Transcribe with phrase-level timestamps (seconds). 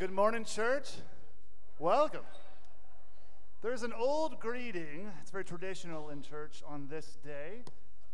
[0.00, 0.92] Good morning, church.
[1.78, 2.24] Welcome.
[3.60, 7.64] There's an old greeting, it's very traditional in church on this day,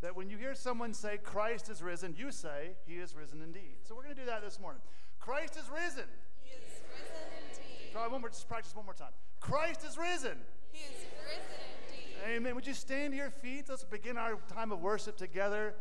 [0.01, 3.77] that when you hear someone say, Christ is risen, you say, He is risen indeed.
[3.85, 4.83] So we're going to do that this morning.
[5.21, 6.09] Christ is risen.
[6.43, 7.93] He is risen indeed.
[7.93, 9.13] Try one more, just practice one more time.
[9.39, 10.39] Christ is risen.
[10.73, 11.47] He is risen
[11.89, 12.37] indeed.
[12.37, 12.57] Amen.
[12.57, 13.67] Would you stand to your feet?
[13.69, 15.77] Let's begin our time of worship together,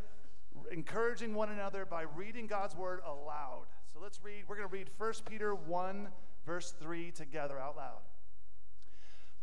[0.71, 3.65] encouraging one another by reading God's word aloud.
[4.05, 6.07] Let's read, we're going to read 1 Peter 1,
[6.45, 8.01] verse 3 together out loud.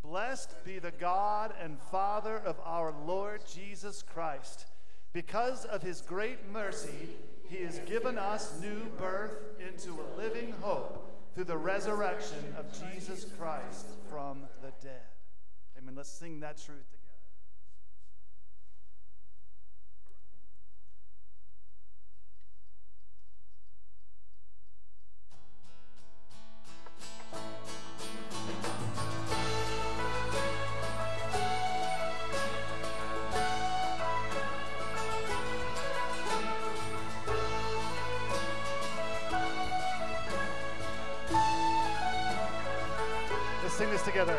[0.04, 4.66] Blessed be the God and Father of our Lord Jesus Christ.
[5.12, 7.08] Because of his great mercy,
[7.48, 13.26] he has given us new birth into a living hope through the resurrection of Jesus
[13.36, 15.10] Christ from the dead.
[15.76, 15.96] Amen.
[15.96, 17.01] Let's sing that truth together.
[43.72, 44.38] Let's sing this together.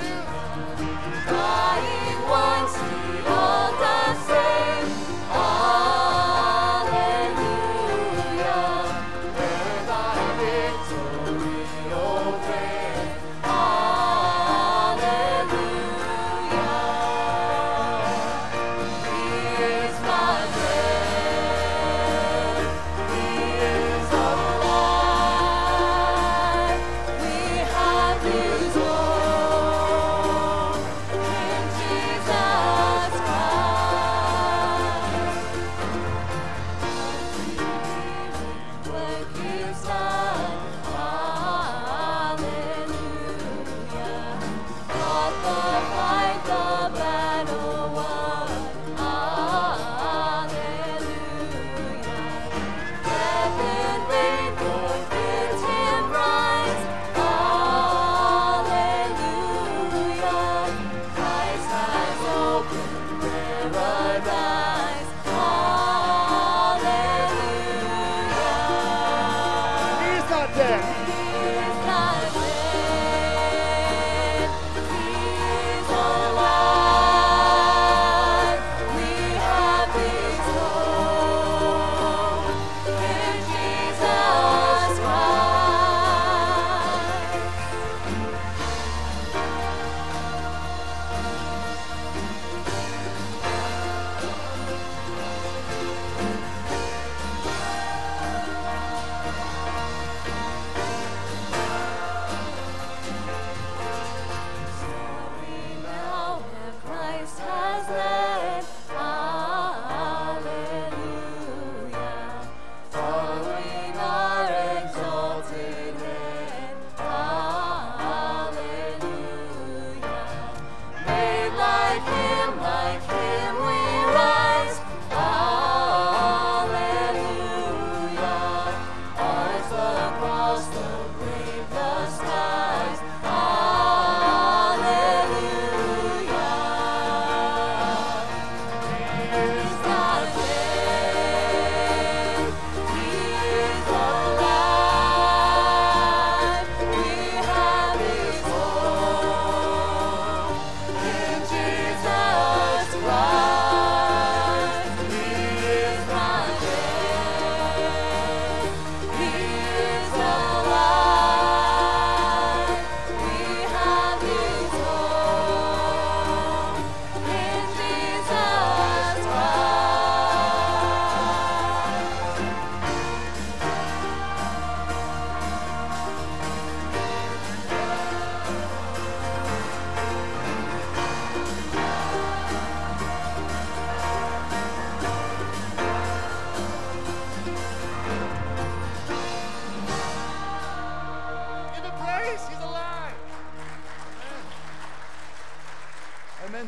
[0.00, 1.61] Lord.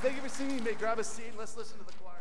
[0.05, 0.57] thank you for singing.
[0.57, 0.63] me.
[0.63, 2.21] may grab a seat and let's listen to the choir.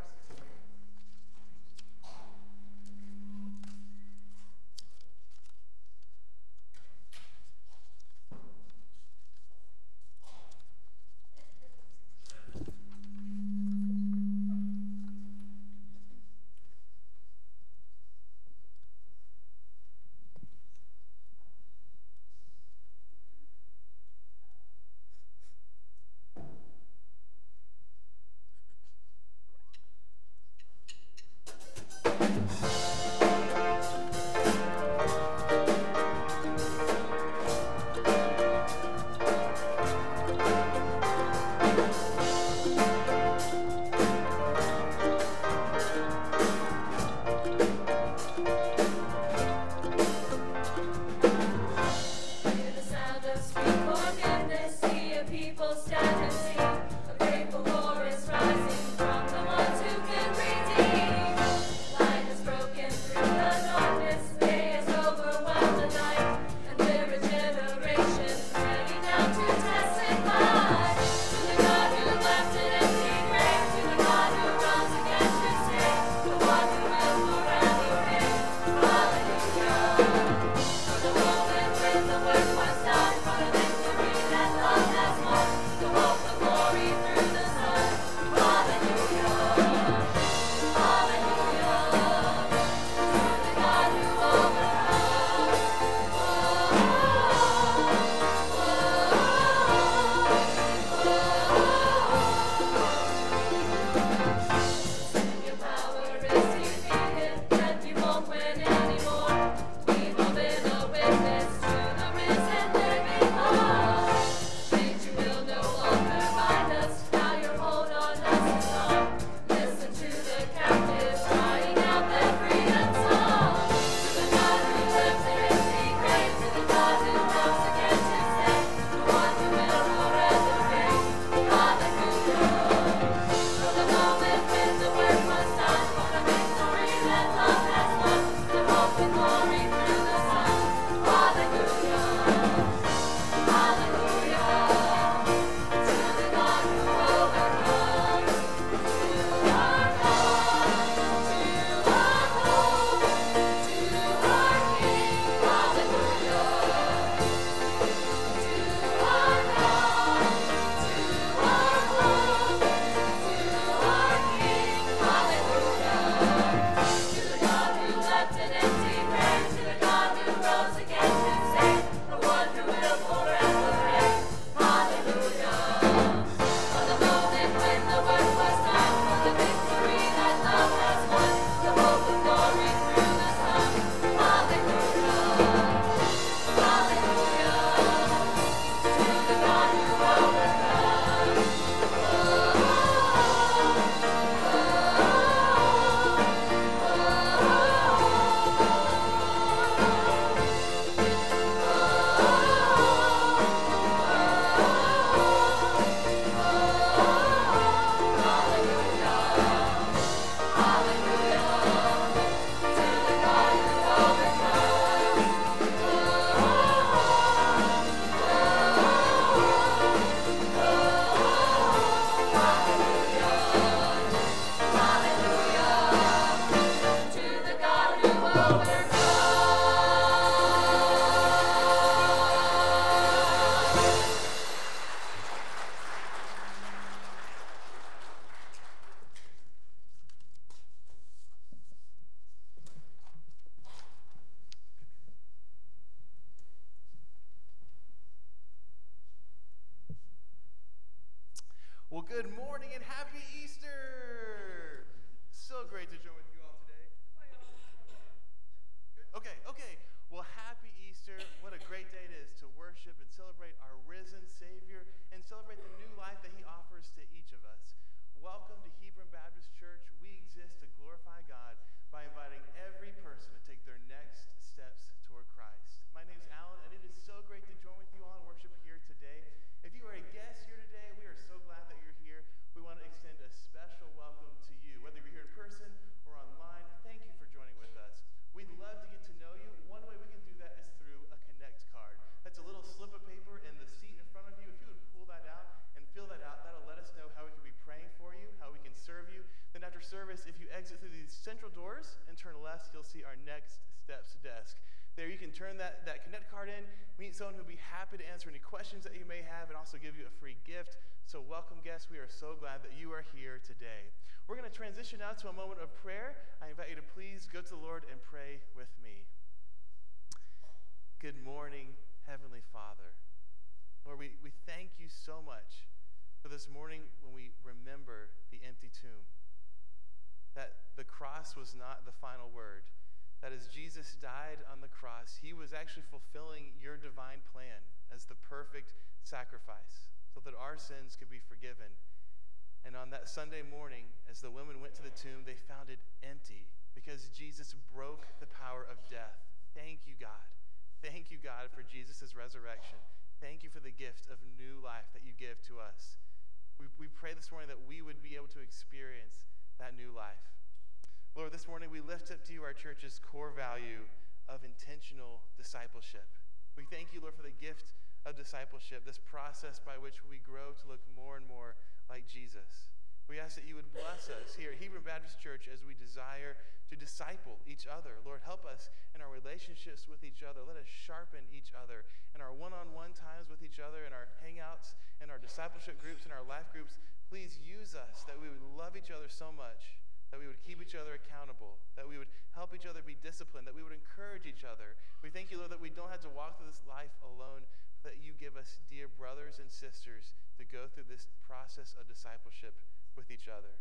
[362.14, 363.90] Up to you our church's core value
[364.30, 366.06] of intentional discipleship.
[366.54, 367.74] We thank you, Lord, for the gift
[368.06, 371.58] of discipleship, this process by which we grow to look more and more
[371.90, 372.70] like Jesus.
[373.10, 376.38] We ask that you would bless us here at Hebron Baptist Church as we desire
[376.70, 377.98] to disciple each other.
[378.06, 380.46] Lord, help us in our relationships with each other.
[380.46, 381.82] Let us sharpen each other
[382.14, 385.82] in our one on one times with each other, in our hangouts, in our discipleship
[385.82, 386.78] groups, in our life groups.
[387.10, 389.82] Please use us that we would love each other so much
[390.14, 393.50] that we would keep each other accountable, that we would help each other be disciplined,
[393.50, 394.78] that we would encourage each other.
[395.02, 397.42] We thank you, Lord, that we don't have to walk through this life alone,
[397.82, 401.90] but that you give us dear brothers and sisters to go through this process of
[401.90, 402.54] discipleship
[402.94, 403.58] with each other.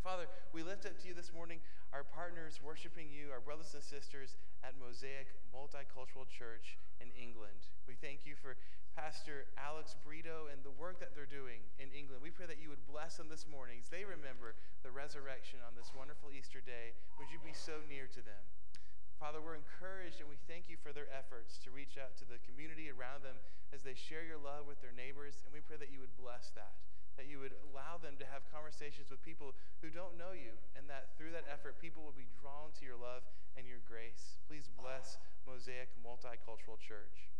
[0.00, 1.60] Father, we lift up to you this morning
[1.92, 7.68] our partners worshiping you, our brothers and sisters at Mosaic Multicultural Church in England.
[7.84, 8.56] We thank you for
[9.00, 12.20] Pastor Alex Brito and the work that they're doing in England.
[12.20, 14.52] We pray that you would bless them this morning as they remember
[14.84, 16.92] the resurrection on this wonderful Easter day.
[17.16, 18.44] Would you be so near to them?
[19.16, 22.36] Father, we're encouraged and we thank you for their efforts to reach out to the
[22.44, 23.40] community around them
[23.72, 25.40] as they share your love with their neighbors.
[25.48, 26.76] And we pray that you would bless that,
[27.16, 30.84] that you would allow them to have conversations with people who don't know you, and
[30.92, 33.24] that through that effort, people will be drawn to your love
[33.56, 34.36] and your grace.
[34.44, 35.16] Please bless
[35.48, 37.32] Mosaic Multicultural Church.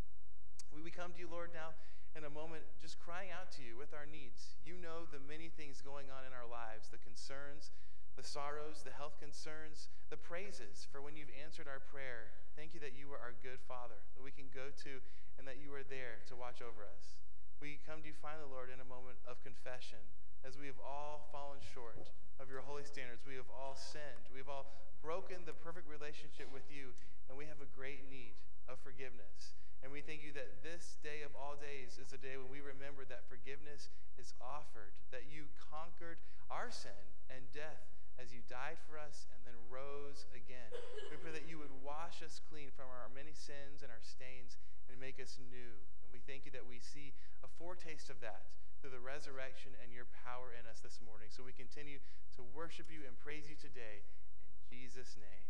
[0.70, 1.74] We, come to you, Lord, now
[2.18, 4.58] in a moment just crying out to you with our needs.
[4.66, 7.70] You know the many things going on in our lives, the concerns,
[8.18, 12.34] the sorrows, the health concerns, the praises for when you've answered our prayer.
[12.58, 14.92] Thank you that you are our good Father, that we can go to,
[15.38, 17.18] and that you are there to watch over us.
[17.62, 20.00] We come to you finally, Lord, in a moment of confession,
[20.42, 23.28] as we have all fallen short of your holy standards.
[23.28, 24.32] We have all sinned.
[24.32, 24.64] We have all
[25.04, 26.96] broken the perfect relationship with you,
[27.28, 28.36] and we have a great need
[28.68, 29.56] of forgiveness.
[29.80, 32.60] And we thank you that this day of all days is a day when we
[32.60, 33.88] remember that forgiveness
[34.20, 36.20] is offered, that you conquered
[36.52, 37.00] our sin
[37.32, 37.88] and death
[38.20, 40.68] as you died for us and then rose again.
[41.08, 44.60] We pray that you would wash us clean from our many sins and our stains
[44.92, 45.72] and make us new.
[46.04, 48.52] And we thank you that we see a foretaste of that
[48.84, 51.32] through the resurrection and your power in us this morning.
[51.32, 51.96] So we continue
[52.36, 54.04] to worship you and praise you today.
[54.04, 55.44] In Jesus' name,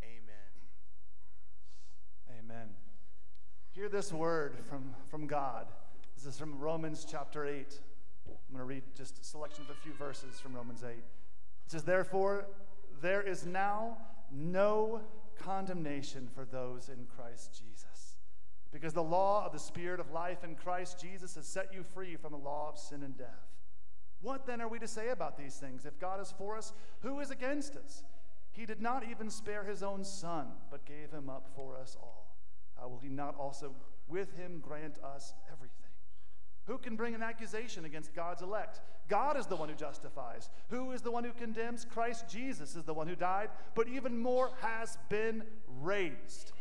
[0.00, 0.52] amen.
[2.32, 2.95] Amen.
[3.76, 5.66] Hear this word from, from God.
[6.14, 7.78] This is from Romans chapter 8.
[8.26, 10.92] I'm going to read just a selection of a few verses from Romans 8.
[10.92, 11.04] It
[11.66, 12.46] says, Therefore,
[13.02, 13.98] there is now
[14.32, 15.02] no
[15.38, 18.16] condemnation for those in Christ Jesus.
[18.72, 22.16] Because the law of the Spirit of life in Christ Jesus has set you free
[22.16, 23.44] from the law of sin and death.
[24.22, 25.84] What then are we to say about these things?
[25.84, 28.04] If God is for us, who is against us?
[28.52, 32.25] He did not even spare his own son, but gave him up for us all
[32.82, 33.72] uh, will he not also
[34.08, 35.86] with him grant us everything?
[36.66, 38.80] Who can bring an accusation against God's elect?
[39.08, 40.50] God is the one who justifies.
[40.70, 41.84] Who is the one who condemns?
[41.84, 45.44] Christ Jesus is the one who died, but even more has been
[45.80, 46.52] raised.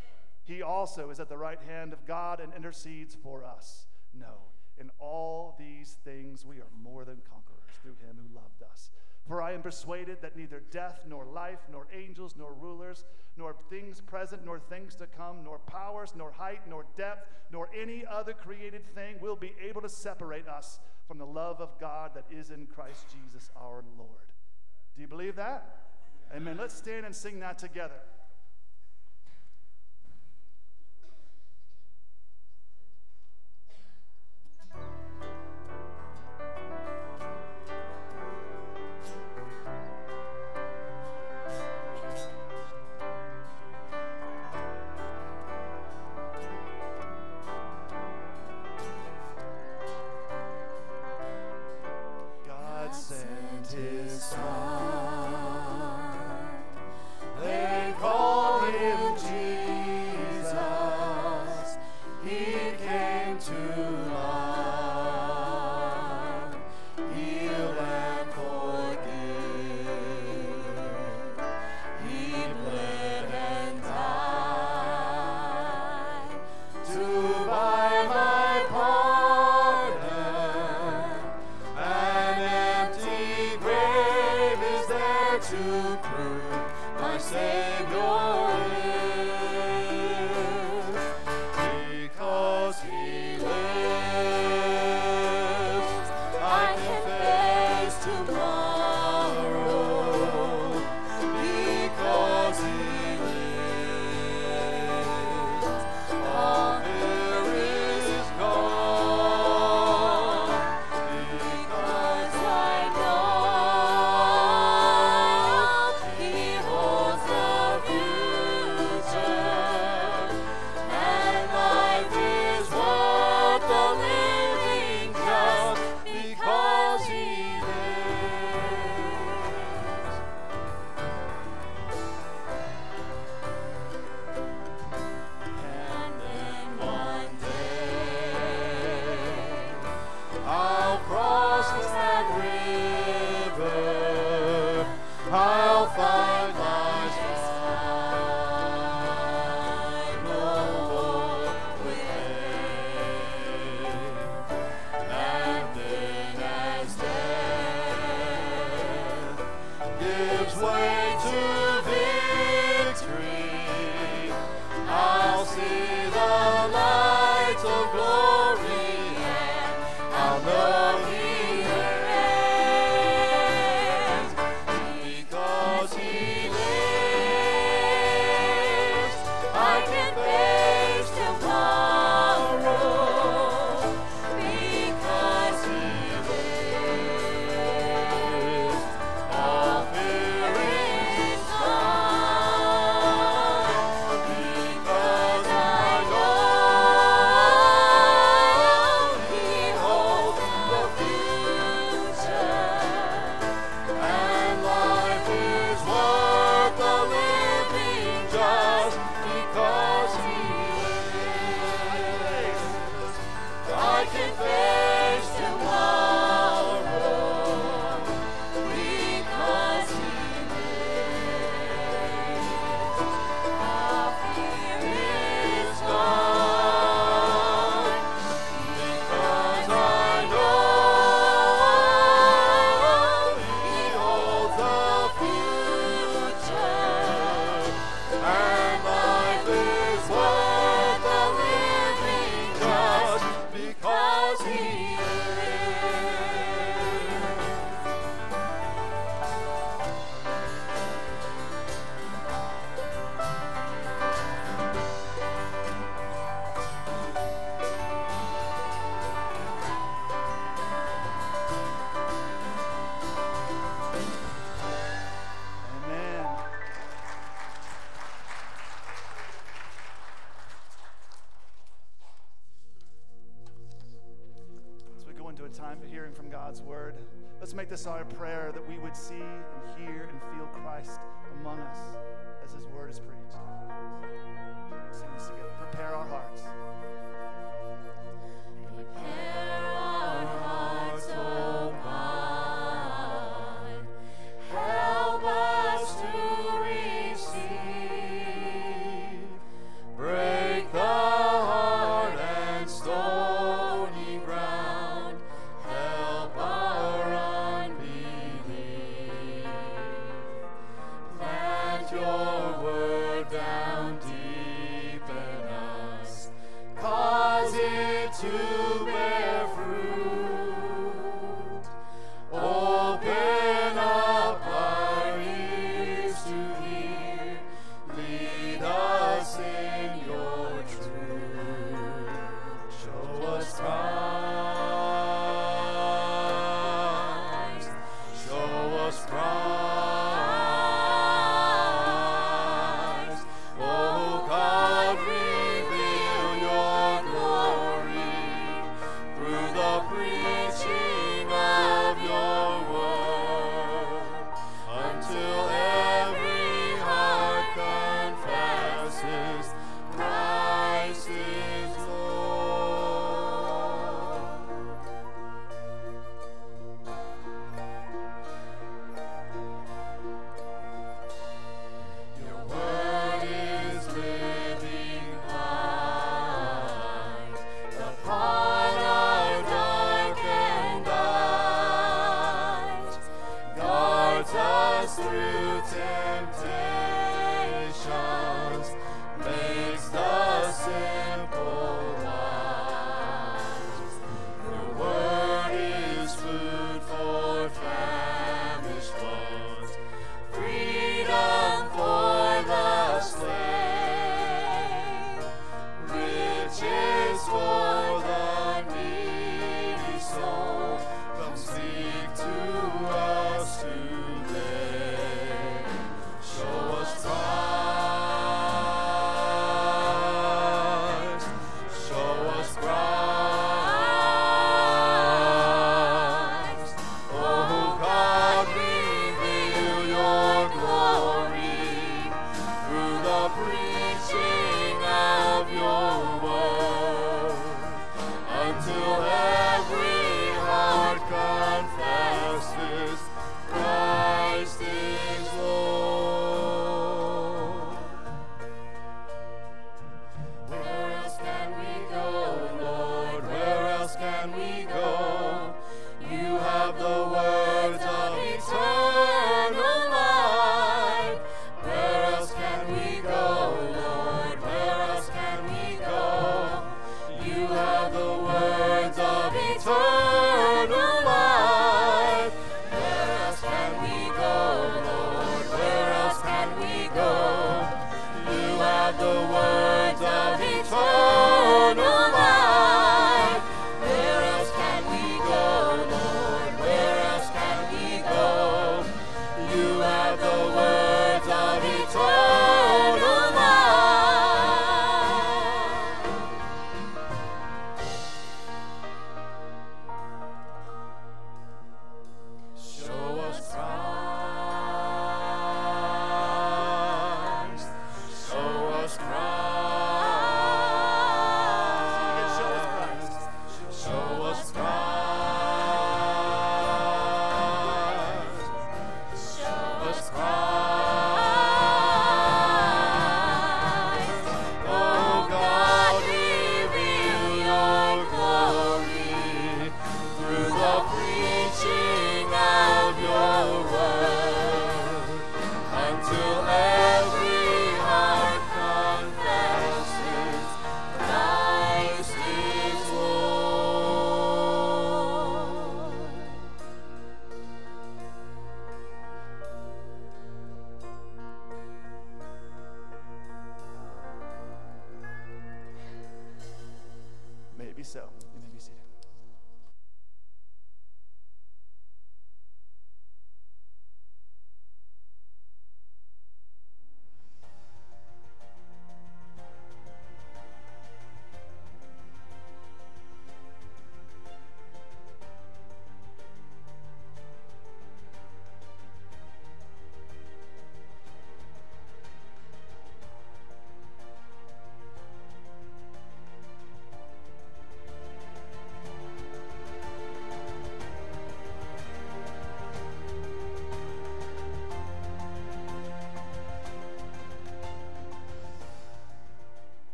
[0.43, 3.88] He also is at the right hand of God and intercedes for us.
[4.13, 8.91] No, in all these things we are more than conquerors through him who loved us.
[9.27, 13.05] For I am persuaded that neither death, nor life, nor angels, nor rulers,
[13.38, 18.05] nor things present, nor things to come, nor powers, nor height, nor depth, nor any
[18.05, 22.25] other created thing will be able to separate us from the love of God that
[22.31, 24.31] is in Christ Jesus our Lord.
[24.95, 25.77] Do you believe that?
[26.35, 26.57] Amen.
[26.57, 27.99] Let's stand and sing that together.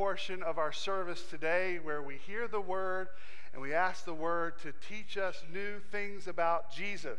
[0.00, 3.08] portion of our service today where we hear the word
[3.52, 7.18] and we ask the word to teach us new things about Jesus.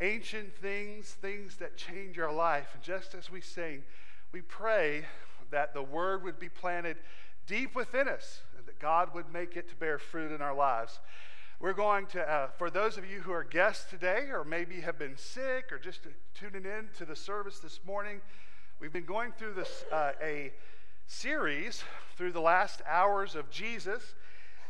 [0.00, 2.68] Ancient things, things that change our life.
[2.72, 3.82] And just as we sing,
[4.30, 5.06] we pray
[5.50, 6.98] that the word would be planted
[7.48, 11.00] deep within us and that God would make it to bear fruit in our lives.
[11.58, 15.00] We're going to, uh, for those of you who are guests today, or maybe have
[15.00, 18.20] been sick, or just tuning in to the service this morning,
[18.78, 20.52] we've been going through this uh, a
[21.08, 21.82] series
[22.16, 24.14] through the last hours of Jesus.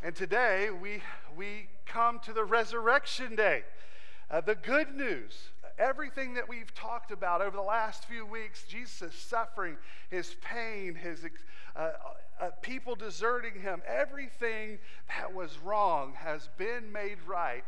[0.01, 1.01] And today we,
[1.35, 3.63] we come to the resurrection day.
[4.31, 9.13] Uh, the good news, everything that we've talked about over the last few weeks Jesus'
[9.15, 9.77] suffering,
[10.09, 11.25] his pain, his
[11.75, 11.89] uh,
[12.39, 14.79] uh, people deserting him, everything
[15.09, 17.65] that was wrong has been made right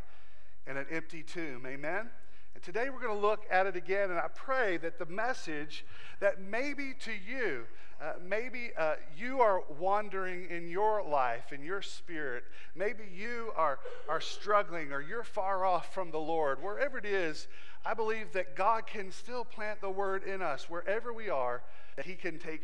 [0.65, 1.65] in an empty tomb.
[1.67, 2.09] Amen?
[2.61, 5.83] Today we're going to look at it again, and I pray that the message
[6.19, 7.63] that maybe to you,
[7.99, 12.43] uh, maybe uh, you are wandering in your life, in your spirit,
[12.75, 17.47] maybe you are, are struggling or you're far off from the Lord, wherever it is,
[17.83, 21.63] I believe that God can still plant the word in us wherever we are,
[21.95, 22.61] that He can take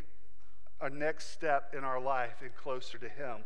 [0.79, 3.37] a next step in our life and closer to Him.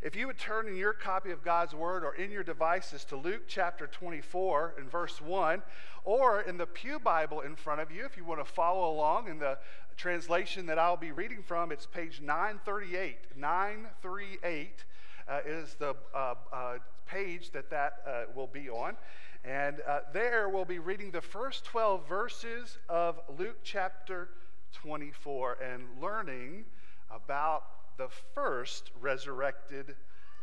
[0.00, 3.16] If you would turn in your copy of God's Word or in your devices to
[3.16, 5.60] Luke chapter 24 and verse 1,
[6.04, 9.28] or in the Pew Bible in front of you, if you want to follow along
[9.28, 9.58] in the
[9.96, 13.36] translation that I'll be reading from, it's page 938.
[13.36, 14.84] 938
[15.28, 18.96] uh, is the uh, uh, page that that uh, will be on.
[19.44, 24.28] And uh, there we'll be reading the first 12 verses of Luke chapter
[24.74, 26.66] 24 and learning
[27.10, 27.64] about
[27.98, 29.96] the first resurrected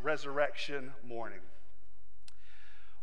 [0.03, 1.39] resurrection morning.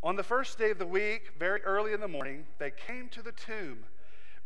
[0.02, 3.22] On the first day of the week, very early in the morning, they came to
[3.22, 3.84] the tomb,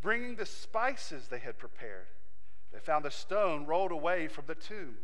[0.00, 2.06] bringing the spices they had prepared.
[2.72, 4.96] They found the stone rolled away from the tomb.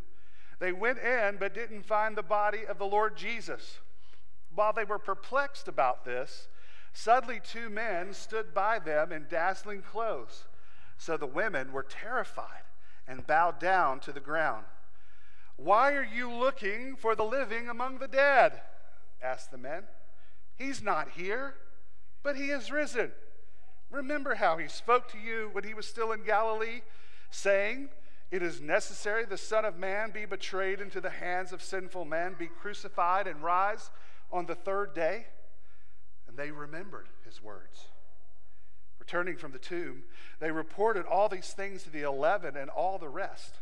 [0.60, 3.80] They went in, but didn't find the body of the Lord Jesus.
[4.54, 6.46] While they were perplexed about this,
[6.92, 10.44] suddenly two men stood by them in dazzling clothes.
[10.96, 12.62] So the women were terrified
[13.08, 14.66] and bowed down to the ground.
[15.56, 18.60] Why are you looking for the living among the dead?
[19.22, 19.84] asked the men.
[20.56, 21.54] He's not here,
[22.22, 23.12] but he is risen.
[23.90, 26.80] Remember how he spoke to you when he was still in Galilee,
[27.30, 27.90] saying,
[28.30, 32.34] It is necessary the Son of Man be betrayed into the hands of sinful men,
[32.38, 33.90] be crucified, and rise
[34.32, 35.26] on the third day?
[36.26, 37.88] And they remembered his words.
[38.98, 40.04] Returning from the tomb,
[40.40, 43.58] they reported all these things to the eleven and all the rest.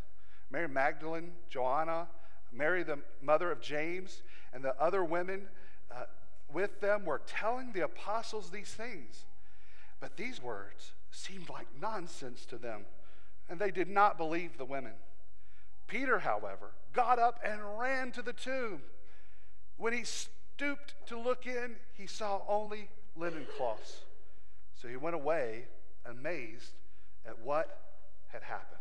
[0.51, 2.09] Mary Magdalene, Joanna,
[2.53, 4.23] Mary, the mother of James,
[4.53, 5.49] and the other women
[5.95, 6.05] uh,
[6.53, 9.25] with them were telling the apostles these things.
[10.01, 12.83] But these words seemed like nonsense to them,
[13.49, 14.93] and they did not believe the women.
[15.87, 18.83] Peter, however, got up and ran to the tomb.
[19.77, 24.01] When he stooped to look in, he saw only linen cloths.
[24.75, 25.65] So he went away
[26.07, 26.73] amazed
[27.27, 27.79] at what
[28.29, 28.81] had happened.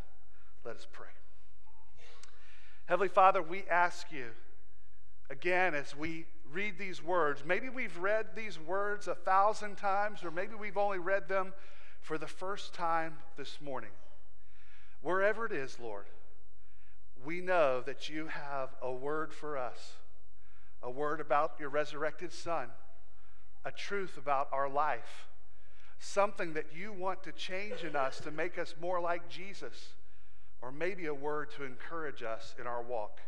[0.64, 1.08] Let us pray.
[2.90, 4.26] Heavenly Father, we ask you
[5.30, 7.44] again as we read these words.
[7.46, 11.54] Maybe we've read these words a thousand times, or maybe we've only read them
[12.02, 13.92] for the first time this morning.
[15.04, 16.06] Wherever it is, Lord,
[17.24, 19.92] we know that you have a word for us,
[20.82, 22.70] a word about your resurrected Son,
[23.64, 25.28] a truth about our life,
[26.00, 29.90] something that you want to change in us to make us more like Jesus
[30.62, 33.20] or maybe a word to encourage us in our walk.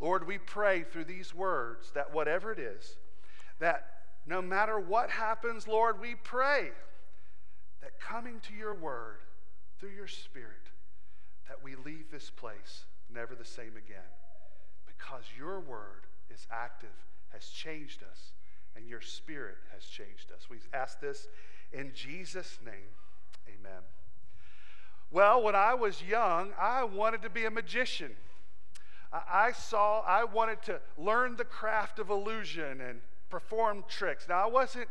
[0.00, 2.96] Lord, we pray through these words that whatever it is,
[3.58, 3.86] that
[4.26, 6.70] no matter what happens, Lord, we pray
[7.82, 9.18] that coming to your word
[9.78, 10.70] through your spirit,
[11.48, 14.10] that we leave this place never the same again.
[14.86, 16.94] Because your word is active,
[17.30, 18.32] has changed us,
[18.76, 20.48] and your spirit has changed us.
[20.50, 21.28] We ask this
[21.72, 22.94] in Jesus' name.
[23.48, 23.82] Amen.
[25.10, 28.12] Well, when I was young, I wanted to be a magician.
[29.12, 33.00] I saw, I wanted to learn the craft of illusion and
[33.30, 34.26] perform tricks.
[34.28, 34.88] Now, I wasn't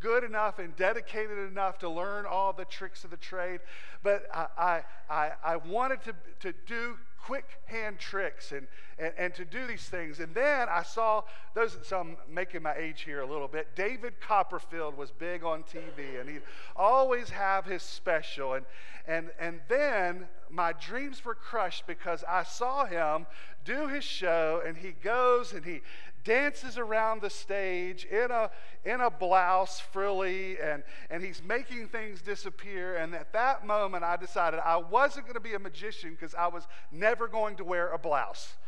[0.00, 3.60] good enough and dedicated enough to learn all the tricks of the trade,
[4.04, 8.66] but I, I, I wanted to, to do quick hand tricks and,
[8.98, 10.20] and, and, to do these things.
[10.20, 11.22] And then I saw
[11.54, 13.68] those, so I'm making my age here a little bit.
[13.74, 16.42] David Copperfield was big on TV and he'd
[16.74, 18.54] always have his special.
[18.54, 18.64] And,
[19.06, 23.26] and, and then my dreams were crushed because I saw him
[23.64, 25.82] do his show and he goes and he
[26.24, 28.50] dances around the stage in a,
[28.84, 32.96] in a blouse, frilly, and, and he's making things disappear.
[32.96, 36.48] And at that moment, I decided I wasn't going to be a magician because I
[36.48, 38.54] was never going to wear a blouse.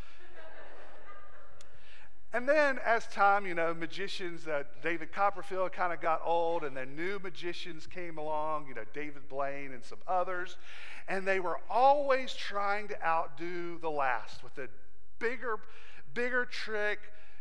[2.33, 6.77] And then, as time, you know, magicians, uh, David Copperfield kind of got old, and
[6.77, 10.57] then new magicians came along, you know, David Blaine and some others.
[11.09, 14.69] And they were always trying to outdo the last with a
[15.19, 15.59] bigger,
[16.15, 17.01] bigger trick,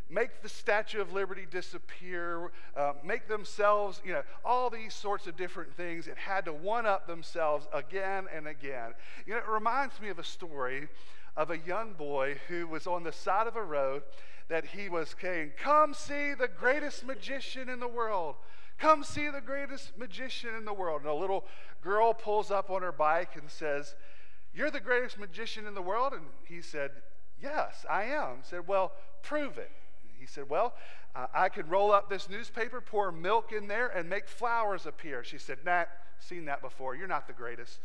[0.09, 5.37] make the Statue of Liberty disappear, uh, make themselves, you know, all these sorts of
[5.37, 6.07] different things.
[6.07, 8.93] It had to one up themselves again and again.
[9.25, 10.89] You know, it reminds me of a story
[11.37, 14.01] of a young boy who was on the side of a road
[14.49, 18.35] that he was saying, Come see the greatest magician in the world.
[18.79, 21.01] Come see the greatest magician in the world.
[21.01, 21.45] And a little
[21.83, 23.95] girl pulls up on her bike and says,
[24.53, 26.13] You're the greatest magician in the world?
[26.13, 26.91] And he said,
[27.41, 28.39] Yes, I am.
[28.41, 29.71] Said, Well, prove it.
[30.19, 30.73] He said, Well,
[31.15, 35.23] uh, I can roll up this newspaper, pour milk in there, and make flowers appear.
[35.23, 35.85] She said, Nah,
[36.19, 36.95] seen that before.
[36.95, 37.79] You're not the greatest.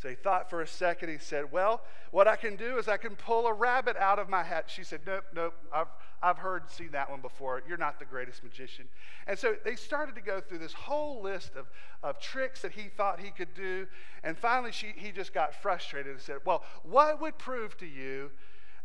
[0.00, 1.08] So he thought for a second.
[1.08, 1.82] He said, Well,
[2.12, 4.66] what I can do is I can pull a rabbit out of my hat.
[4.68, 5.54] She said, Nope, nope.
[5.72, 5.88] I've,
[6.22, 7.62] I've heard, seen that one before.
[7.68, 8.86] You're not the greatest magician.
[9.26, 11.66] And so they started to go through this whole list of,
[12.02, 13.88] of tricks that he thought he could do.
[14.22, 18.30] And finally, she, he just got frustrated and said, Well, what would prove to you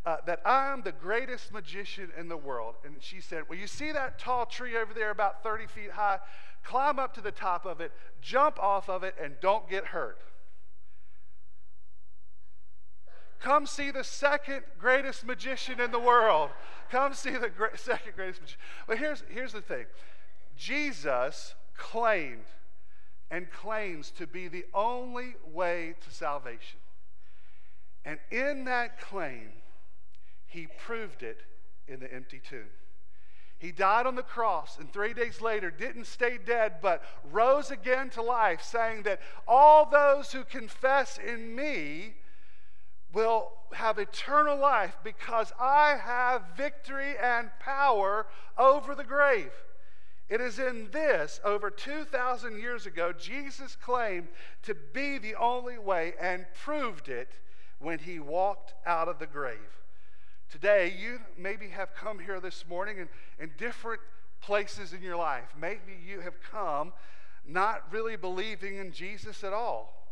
[0.06, 2.76] uh, that I'm the greatest magician in the world?
[2.86, 6.20] And she said, Well, you see that tall tree over there about 30 feet high?
[6.64, 7.92] Climb up to the top of it,
[8.22, 10.20] jump off of it, and don't get hurt.
[13.40, 16.50] Come see the second greatest magician in the world.
[16.90, 18.62] Come see the great, second greatest magician.
[18.88, 19.86] But here's, here's the thing
[20.56, 22.46] Jesus claimed
[23.30, 26.80] and claims to be the only way to salvation.
[28.06, 29.50] And in that claim,
[30.54, 31.40] he proved it
[31.88, 32.70] in the empty tomb.
[33.58, 37.02] He died on the cross and three days later didn't stay dead, but
[37.32, 42.16] rose again to life, saying that all those who confess in me
[43.14, 48.28] will have eternal life because I have victory and power
[48.58, 49.52] over the grave.
[50.30, 54.28] It is in this, over 2,000 years ago, Jesus claimed
[54.64, 57.32] to be the only way and proved it
[57.80, 59.83] when he walked out of the grave.
[60.50, 64.02] Today, you maybe have come here this morning in, in different
[64.42, 65.54] places in your life.
[65.60, 66.94] Maybe you have come
[67.48, 70.04] not really believing in Jesus at all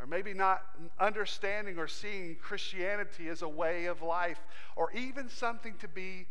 [0.00, 0.62] or maybe not
[0.98, 4.40] understanding or seeing Christianity as a way of life,
[4.76, 6.26] or even something to be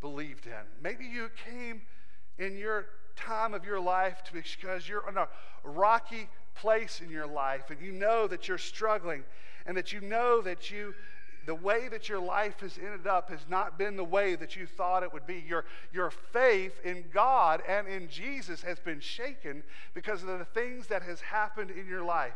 [0.00, 0.52] believed in.
[0.82, 1.82] Maybe you came
[2.38, 5.28] in your time of your life to, because you're in a
[5.64, 9.24] rocky place in your life and you know that you're struggling
[9.64, 10.94] and that you know that you
[11.46, 14.66] the way that your life has ended up has not been the way that you
[14.66, 15.44] thought it would be.
[15.48, 19.62] Your, your faith in God and in Jesus has been shaken
[19.94, 22.34] because of the things that has happened in your life.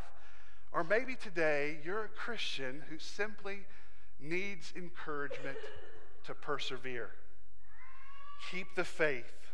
[0.73, 3.67] Or maybe today you're a Christian who simply
[4.21, 5.57] needs encouragement
[6.25, 7.11] to persevere.
[8.53, 9.53] Keep the faith.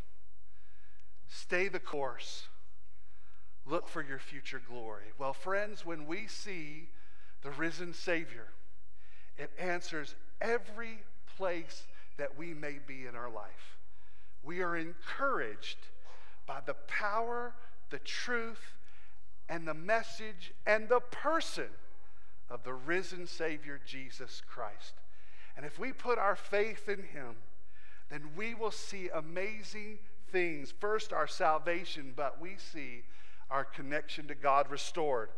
[1.28, 2.44] Stay the course.
[3.64, 5.06] Look for your future glory.
[5.18, 6.90] Well, friends, when we see
[7.42, 8.48] the risen Savior,
[9.38, 10.98] it answers every
[11.36, 11.84] place
[12.16, 13.78] that we may be in our life.
[14.42, 15.78] We are encouraged
[16.46, 17.52] by the power,
[17.90, 18.74] the truth,
[19.48, 21.68] and the message and the person
[22.48, 24.94] of the risen Savior Jesus Christ.
[25.56, 27.36] And if we put our faith in Him,
[28.10, 29.98] then we will see amazing
[30.30, 30.72] things.
[30.78, 33.02] First, our salvation, but we see
[33.50, 35.30] our connection to God restored.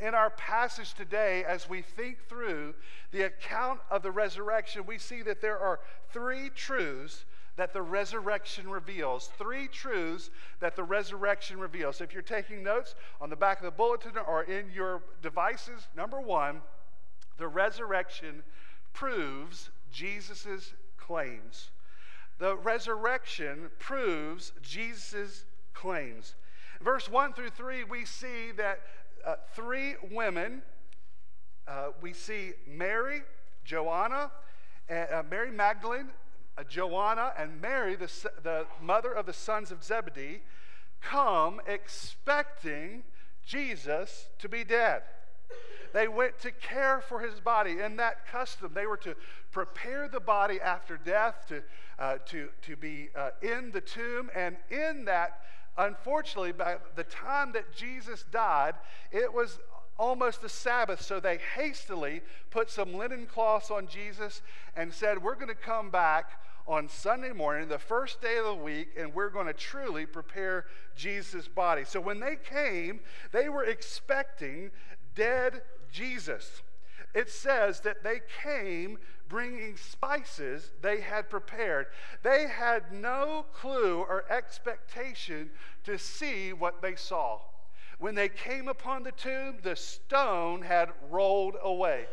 [0.00, 2.74] In our passage today, as we think through
[3.10, 5.80] the account of the resurrection, we see that there are
[6.12, 7.24] three truths
[7.56, 9.30] that the resurrection reveals.
[9.38, 10.30] Three truths
[10.60, 11.96] that the resurrection reveals.
[11.96, 15.88] So if you're taking notes on the back of the bulletin or in your devices,
[15.96, 16.62] number one,
[17.38, 18.42] the resurrection
[18.92, 21.70] proves Jesus' claims.
[22.38, 26.34] The resurrection proves Jesus' claims.
[26.80, 28.80] Verse 1 through 3, we see that
[29.24, 30.62] uh, three women,
[31.66, 33.22] uh, we see Mary,
[33.64, 34.30] Joanna,
[34.90, 36.08] uh, Mary Magdalene,
[36.58, 38.10] uh, Joanna and Mary, the,
[38.42, 40.42] the mother of the sons of Zebedee,
[41.00, 43.02] come expecting
[43.44, 45.02] Jesus to be dead.
[45.92, 47.80] They went to care for his body.
[47.80, 49.14] In that custom, they were to
[49.50, 51.62] prepare the body after death to,
[51.98, 54.30] uh, to, to be uh, in the tomb.
[54.34, 55.40] And in that,
[55.76, 58.74] unfortunately, by the time that Jesus died,
[59.10, 59.58] it was
[59.98, 64.42] almost the Sabbath, so they hastily put some linen cloths on Jesus
[64.76, 66.30] and said, We're going to come back
[66.66, 70.66] on Sunday morning, the first day of the week, and we're going to truly prepare
[70.96, 71.84] Jesus' body.
[71.84, 73.00] So when they came,
[73.32, 74.70] they were expecting
[75.14, 75.62] dead
[75.92, 76.62] Jesus.
[77.14, 78.98] It says that they came
[79.28, 81.86] bringing spices they had prepared.
[82.22, 85.50] They had no clue or expectation
[85.84, 87.40] to see what they saw.
[87.98, 92.06] When they came upon the tomb, the stone had rolled away.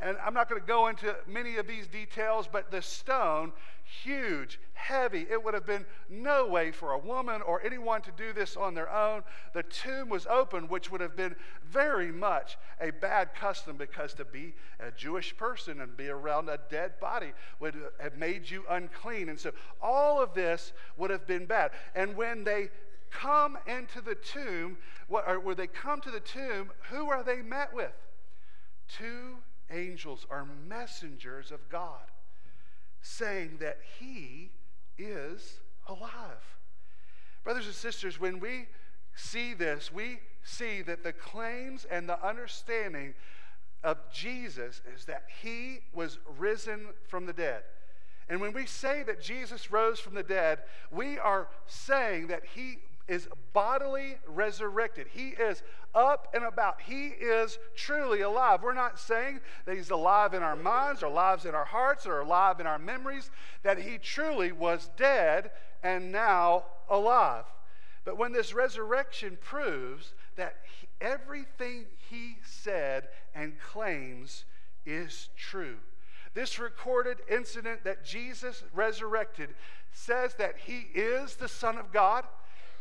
[0.00, 3.52] and I'm not going to go into many of these details, but the stone,
[3.84, 5.26] huge, heavy.
[5.30, 8.74] It would have been no way for a woman or anyone to do this on
[8.74, 9.22] their own.
[9.52, 11.36] The tomb was open, which would have been
[11.70, 16.58] very much a bad custom because to be a Jewish person and be around a
[16.70, 19.28] dead body would have made you unclean.
[19.28, 21.72] And so all of this would have been bad.
[21.94, 22.70] And when they
[23.10, 24.78] come into the tomb,
[25.08, 27.92] what, or when they come to the tomb, who are they met with?
[28.88, 29.36] Two
[29.70, 32.00] angels are messengers of God
[33.04, 34.50] saying that He
[34.96, 36.58] is alive.
[37.44, 38.66] Brothers and sisters, when we
[39.14, 43.14] see this, we see that the claims and the understanding
[43.82, 47.62] of Jesus is that He was risen from the dead.
[48.30, 52.78] And when we say that Jesus rose from the dead, we are saying that He
[53.06, 55.06] is bodily resurrected.
[55.12, 55.62] He is
[55.94, 56.80] up and about.
[56.80, 58.62] He is truly alive.
[58.62, 62.20] We're not saying that he's alive in our minds or alive in our hearts or
[62.20, 63.30] alive in our memories,
[63.62, 65.50] that he truly was dead
[65.82, 67.44] and now alive.
[68.04, 74.44] But when this resurrection proves that he, everything he said and claims
[74.86, 75.76] is true.
[76.34, 79.50] This recorded incident that Jesus resurrected
[79.92, 82.24] says that he is the Son of God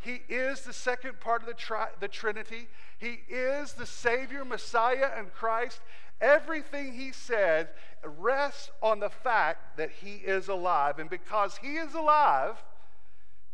[0.03, 2.67] he is the second part of the, tri- the Trinity.
[2.97, 5.79] He is the Savior, Messiah, and Christ.
[6.19, 7.69] Everything he said
[8.03, 10.99] rests on the fact that he is alive.
[10.99, 12.61] And because he is alive,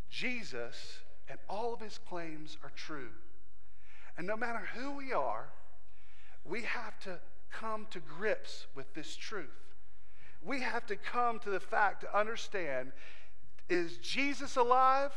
[0.09, 3.11] Jesus and all of his claims are true.
[4.17, 5.49] And no matter who we are,
[6.43, 7.19] we have to
[7.51, 9.75] come to grips with this truth.
[10.43, 12.91] We have to come to the fact to understand
[13.69, 15.11] is Jesus alive?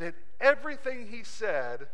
[0.00, 1.86] That everything he said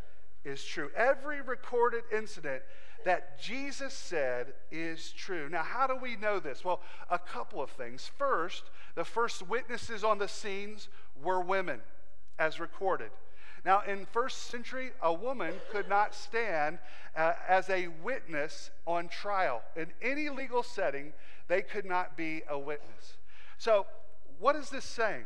[0.45, 0.91] is true.
[0.97, 2.63] Every recorded incident
[3.05, 5.49] that Jesus said is true.
[5.49, 6.65] Now, how do we know this?
[6.65, 6.81] Well,
[7.11, 8.11] a couple of things.
[8.17, 10.89] First, the first witnesses on the scenes
[11.21, 11.81] were women,
[12.39, 13.11] as recorded.
[13.65, 16.79] Now, in first century, a woman could not stand
[17.17, 19.63] uh, as a witness on trial.
[19.75, 21.13] In any legal setting,
[21.49, 23.17] they could not be a witness.
[23.59, 23.87] So,
[24.39, 25.25] what is this saying?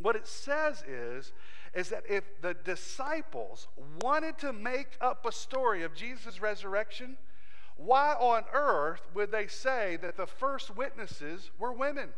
[0.00, 1.32] What it says is
[1.74, 3.68] is that if the disciples
[4.00, 7.16] wanted to make up a story of Jesus' resurrection,
[7.76, 12.10] why on earth would they say that the first witnesses were women?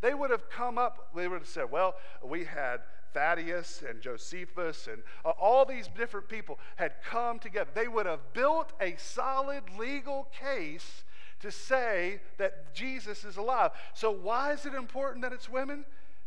[0.00, 1.94] They would have come up, they would have said, well,
[2.24, 2.80] we had
[3.14, 7.70] Thaddeus and Josephus and uh, all these different people had come together.
[7.74, 11.04] They would have built a solid legal case
[11.40, 13.72] to say that Jesus is alive.
[13.94, 15.84] So, why is it important that it's women?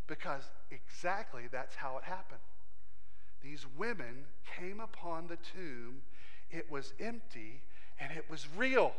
[0.08, 2.42] Because exactly that's how it happened.
[3.42, 4.26] These women
[4.58, 6.02] came upon the tomb,
[6.50, 7.62] it was empty,
[8.00, 8.94] and it was real.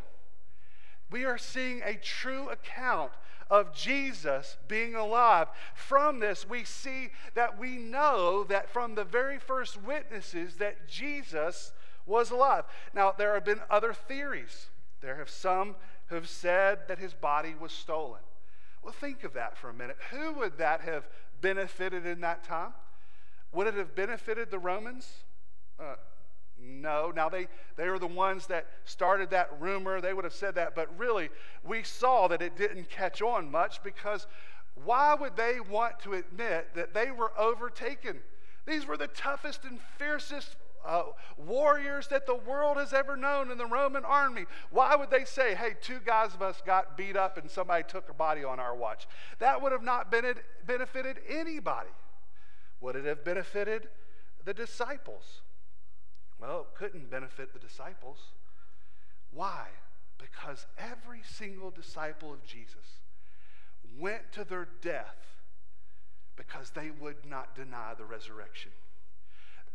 [1.11, 3.13] We are seeing a true account
[3.51, 5.49] of Jesus being alive.
[5.75, 11.73] From this, we see that we know that from the very first witnesses that Jesus
[12.07, 12.65] was alive.
[12.95, 14.67] Now, there have been other theories.
[15.01, 15.77] There have some
[16.07, 18.21] who have said that his body was stolen.
[18.87, 19.97] Well, think of that for a minute.
[20.13, 21.09] Who would that have
[21.41, 22.73] benefited in that time?
[23.51, 25.11] Would it have benefited the Romans?
[25.77, 25.97] Uh,
[26.57, 27.11] no.
[27.11, 30.01] Now, they, they were the ones that started that rumor.
[30.01, 30.77] They would have said that.
[30.77, 31.31] But really,
[31.65, 34.29] we saw that it didn't catch on much because
[34.85, 38.21] why would they want to admit that they were overtaken?
[38.67, 40.55] These were the toughest and fiercest
[40.87, 41.03] uh,
[41.37, 44.45] warriors that the world has ever known in the Roman army.
[44.71, 48.09] Why would they say, hey, two guys of us got beat up and somebody took
[48.09, 49.07] a body on our watch?
[49.39, 51.91] That would have not benefited anybody.
[52.81, 53.89] Would it have benefited
[54.45, 55.41] the disciples?
[56.41, 58.19] Well, it couldn't benefit the disciples.
[59.33, 59.67] Why?
[60.19, 63.01] Because every single disciple of Jesus
[63.99, 65.17] went to their death
[66.37, 68.71] because they would not deny the resurrection.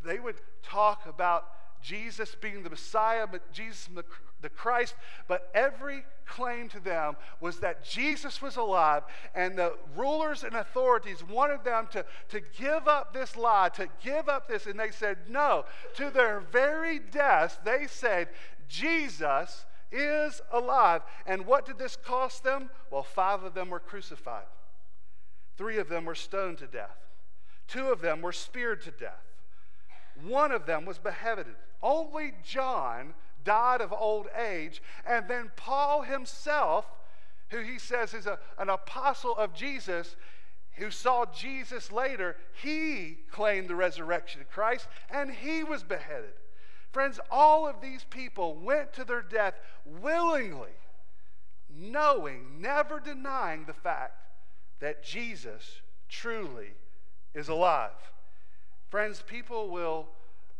[0.03, 1.45] They would talk about
[1.81, 4.05] Jesus being the Messiah, but Jesus the,
[4.41, 4.95] the Christ,
[5.27, 9.03] but every claim to them was that Jesus was alive,
[9.35, 14.29] and the rulers and authorities wanted them to, to give up this lie, to give
[14.29, 15.65] up this, and they said no.
[15.95, 18.29] To their very death, they said,
[18.67, 21.01] Jesus is alive.
[21.25, 22.69] And what did this cost them?
[22.91, 24.45] Well, five of them were crucified,
[25.57, 26.97] three of them were stoned to death,
[27.67, 29.30] two of them were speared to death.
[30.23, 31.47] One of them was beheaded.
[31.81, 33.13] Only John
[33.43, 34.81] died of old age.
[35.05, 36.85] And then Paul himself,
[37.49, 40.15] who he says is a, an apostle of Jesus,
[40.73, 46.33] who saw Jesus later, he claimed the resurrection of Christ and he was beheaded.
[46.91, 49.55] Friends, all of these people went to their death
[49.85, 50.71] willingly
[51.77, 54.13] knowing, never denying the fact
[54.79, 56.73] that Jesus truly
[57.33, 57.91] is alive.
[58.91, 60.05] Friends, people will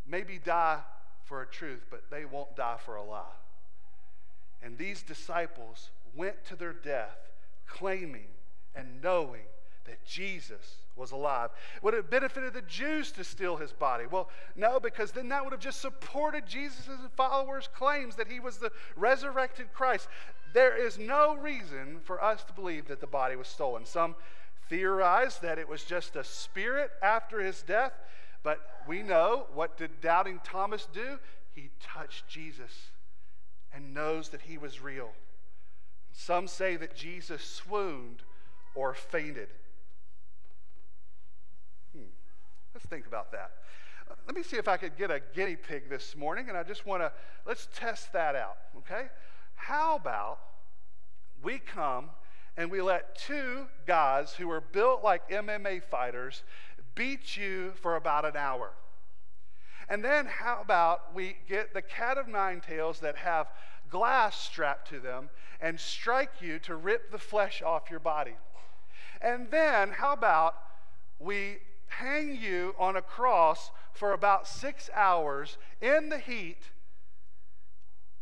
[0.07, 0.79] maybe die
[1.25, 3.25] for a truth, but they won't die for a lie.
[4.63, 7.17] And these disciples went to their death
[7.67, 8.27] claiming
[8.73, 9.41] and knowing
[9.85, 11.49] that Jesus was alive.
[11.81, 14.05] Would it have benefited the Jews to steal his body?
[14.09, 18.57] Well, no, because then that would have just supported Jesus' followers' claims that he was
[18.57, 20.07] the resurrected Christ.
[20.53, 23.85] There is no reason for us to believe that the body was stolen.
[23.85, 24.15] Some
[24.71, 27.91] theorize that it was just a spirit after his death,
[28.41, 31.19] but we know what did doubting Thomas do?
[31.53, 32.71] He touched Jesus
[33.73, 35.11] and knows that he was real.
[36.13, 38.23] Some say that Jesus swooned
[38.73, 39.49] or fainted.
[41.93, 42.05] Hmm.
[42.73, 43.51] Let's think about that.
[44.09, 46.63] Uh, let me see if I could get a guinea pig this morning, and I
[46.63, 47.11] just want to
[47.45, 49.07] let's test that out, okay?
[49.55, 50.39] How about
[51.43, 52.09] we come
[52.57, 56.43] and we let two guys who are built like MMA fighters
[56.95, 58.71] beat you for about an hour?
[59.89, 63.47] And then how about we get the cat of nine tails that have
[63.89, 65.29] glass strapped to them
[65.59, 68.35] and strike you to rip the flesh off your body?
[69.21, 70.55] And then how about
[71.19, 76.57] we hang you on a cross for about six hours in the heat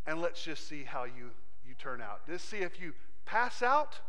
[0.10, 1.30] and let's just see how you,
[1.68, 2.26] you turn out.
[2.28, 2.94] Just see if you
[3.26, 4.00] pass out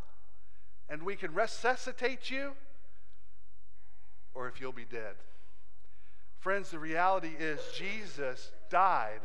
[0.91, 2.51] and we can resuscitate you
[4.33, 5.15] or if you'll be dead.
[6.39, 9.21] Friends, the reality is Jesus died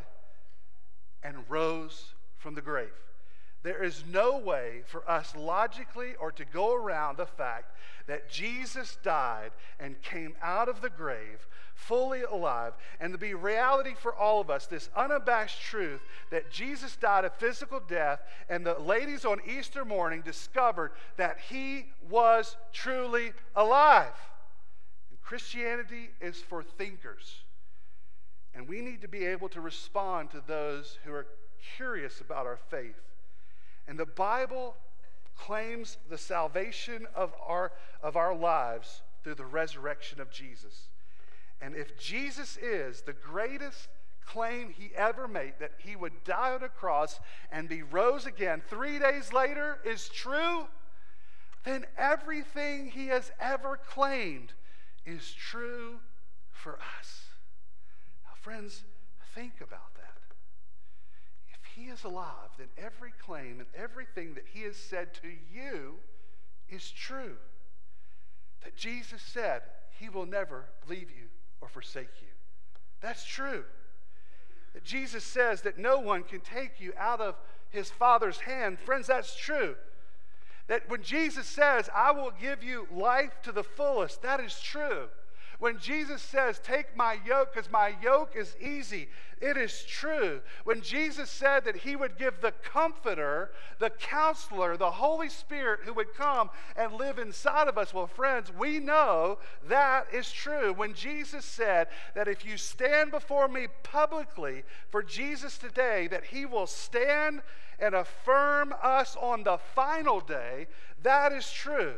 [1.21, 2.87] and rose from the grave.
[3.63, 7.75] There is no way for us logically or to go around the fact
[8.07, 11.47] that Jesus died and came out of the grave
[11.77, 16.01] fully alive, and to be reality for all of us this unabashed truth
[16.31, 18.19] that Jesus died a physical death,
[18.49, 24.13] and the ladies on Easter morning discovered that he was truly alive.
[25.11, 27.43] And Christianity is for thinkers.
[28.55, 31.27] And we need to be able to respond to those who are
[31.77, 32.99] curious about our faith.
[33.87, 34.75] And the Bible
[35.37, 37.71] claims the salvation of our,
[38.01, 40.89] of our lives through the resurrection of Jesus.
[41.61, 43.87] And if Jesus is the greatest
[44.25, 47.19] claim he ever made, that he would die on a cross
[47.51, 50.67] and be rose again three days later, is true,
[51.63, 54.53] then everything he has ever claimed
[55.05, 55.99] is true
[56.51, 57.23] for us.
[58.25, 58.83] Now, friends,
[59.33, 60.17] think about that
[61.53, 65.95] If he is alive, then every claim and everything that he has said to you
[66.69, 67.37] is true.
[68.63, 69.61] That Jesus said
[69.99, 71.27] he will never leave you
[71.61, 72.27] or forsake you.
[73.01, 73.63] That's true.
[74.83, 77.35] Jesus says that no one can take you out of
[77.69, 78.79] his Father's hand.
[78.79, 79.75] Friends, that's true.
[80.67, 85.07] That when Jesus says, I will give you life to the fullest, that is true.
[85.59, 89.09] When Jesus says, Take my yoke because my yoke is easy,
[89.41, 90.41] it is true.
[90.65, 95.93] When Jesus said that he would give the comforter, the counselor, the Holy Spirit who
[95.93, 100.73] would come and live inside of us, well, friends, we know that is true.
[100.73, 106.45] When Jesus said that if you stand before me publicly for Jesus today, that he
[106.45, 107.41] will stand
[107.79, 110.67] and affirm us on the final day,
[111.01, 111.95] that is true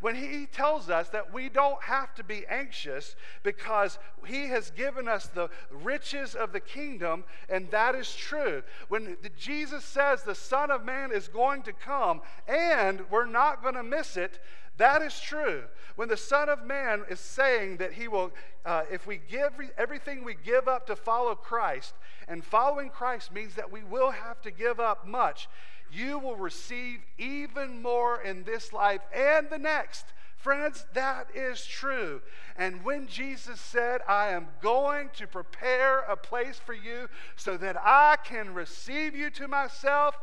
[0.00, 5.08] when he tells us that we don't have to be anxious because he has given
[5.08, 8.62] us the riches of the kingdom, and that is true.
[8.88, 13.74] When Jesus says the Son of Man is going to come and we're not going
[13.74, 14.40] to miss it,
[14.76, 15.64] that is true.
[15.96, 18.30] When the Son of Man is saying that he will,
[18.64, 21.94] uh, if we give everything we give up to follow Christ,
[22.28, 25.48] and following Christ means that we will have to give up much
[25.92, 30.04] you will receive even more in this life and the next.
[30.36, 32.20] Friends, that is true.
[32.56, 37.76] And when Jesus said, I am going to prepare a place for you so that
[37.76, 40.16] I can receive you to myself,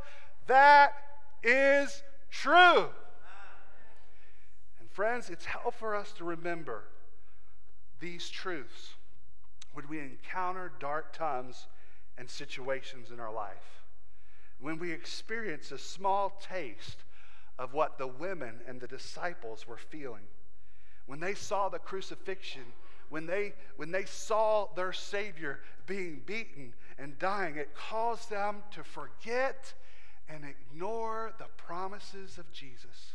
[0.47, 0.93] that
[1.43, 2.01] is
[2.32, 2.88] true.
[4.80, 6.84] And friends, it's helpful for us to remember
[7.99, 8.93] these truths
[9.74, 11.68] when we encounter dark times
[12.18, 13.85] and situations in our life
[14.60, 17.03] when we experience a small taste
[17.58, 20.24] of what the women and the disciples were feeling.
[21.06, 22.64] When they saw the crucifixion,
[23.10, 28.84] when they, when they saw their Savior being beaten and dying, it caused them to
[28.84, 29.74] forget
[30.28, 33.14] and ignore the promises of Jesus.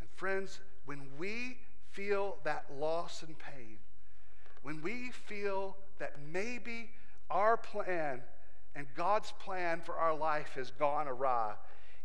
[0.00, 1.58] And friends, when we
[1.90, 3.78] feel that loss and pain,
[4.62, 6.90] when we feel that maybe
[7.30, 8.22] our plan
[8.78, 11.54] and God's plan for our life has gone awry,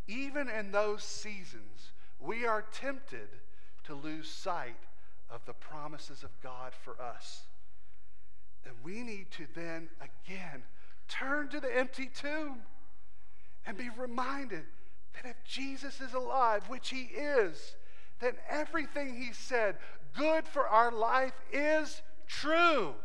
[0.07, 3.27] even in those seasons, we are tempted
[3.83, 4.79] to lose sight
[5.29, 7.43] of the promises of God for us.
[8.65, 10.63] And we need to then again
[11.07, 12.63] turn to the empty tomb
[13.67, 14.63] and be reminded
[15.13, 17.75] that if Jesus is alive, which he is,
[18.19, 19.75] then everything he said,
[20.17, 22.95] good for our life, is true,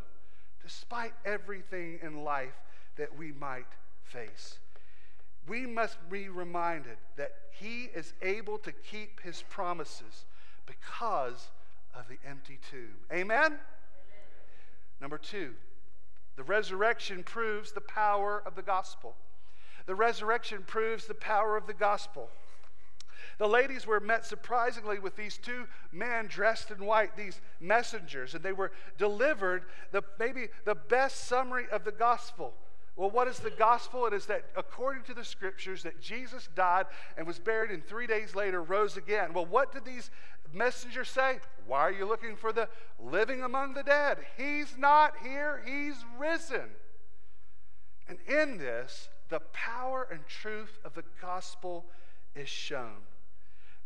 [0.63, 2.55] despite everything in life
[2.99, 3.67] that we might
[4.05, 4.59] face.
[5.49, 10.27] We must be reminded that he is able to keep his promises
[10.67, 11.49] because
[11.95, 12.95] of the empty tomb.
[13.11, 13.39] Amen?
[13.47, 13.59] Amen?
[15.01, 15.55] Number two,
[16.37, 19.17] the resurrection proves the power of the gospel.
[19.87, 22.29] The resurrection proves the power of the gospel.
[23.39, 28.45] The ladies were met surprisingly with these two men dressed in white, these messengers, and
[28.45, 32.53] they were delivered the, maybe the best summary of the gospel.
[32.99, 34.07] Well, what is the gospel?
[34.07, 36.87] It is that according to the scriptures that Jesus died
[37.17, 39.33] and was buried and 3 days later rose again.
[39.33, 40.11] Well, what did these
[40.53, 41.39] messengers say?
[41.65, 42.69] Why are you looking for the
[42.99, 44.19] living among the dead?
[44.37, 46.71] He's not here, he's risen.
[48.09, 51.87] And in this, the power and truth of the gospel
[52.35, 53.07] is shown.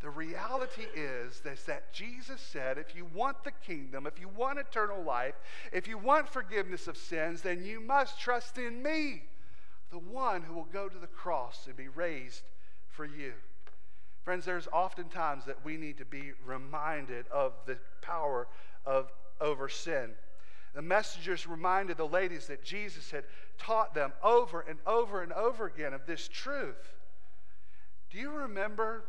[0.02, 4.58] The reality is, is that Jesus said, if you want the kingdom, if you want
[4.58, 5.34] eternal life,
[5.72, 9.22] if you want forgiveness of sins, then you must trust in me,
[9.92, 12.42] the one who will go to the cross and be raised
[12.88, 13.32] for you.
[14.24, 18.48] Friends, there's often times that we need to be reminded of the power
[18.84, 20.10] of over sin.
[20.74, 23.24] The messengers reminded the ladies that Jesus had
[23.58, 26.96] taught them over and over and over again of this truth.
[28.10, 29.04] Do you remember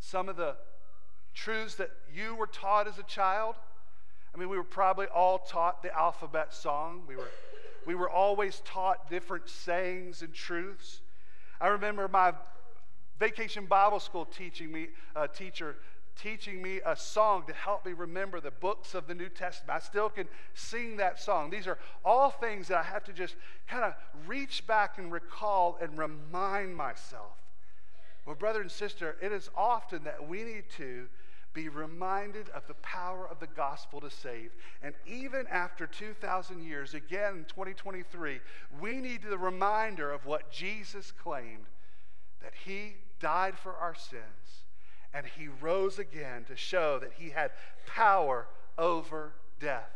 [0.00, 0.56] some of the
[1.34, 3.54] truths that you were taught as a child?
[4.34, 7.02] I mean, we were probably all taught the alphabet song.
[7.06, 7.30] We were,
[7.86, 11.00] we were always taught different sayings and truths.
[11.60, 12.34] I remember my
[13.18, 15.76] vacation Bible school teaching me, uh, teacher
[16.20, 19.76] teaching me a song to help me remember the books of the New Testament.
[19.76, 21.50] I still can sing that song.
[21.50, 23.36] These are all things that I have to just
[23.68, 23.94] kind of
[24.26, 27.36] reach back and recall and remind myself.
[28.28, 31.06] Well, brother and sister, it is often that we need to
[31.54, 34.50] be reminded of the power of the gospel to save.
[34.82, 38.40] And even after 2,000 years, again in 2023,
[38.82, 41.64] we need the reminder of what Jesus claimed
[42.42, 44.66] that he died for our sins
[45.14, 47.50] and he rose again to show that he had
[47.86, 49.88] power over death.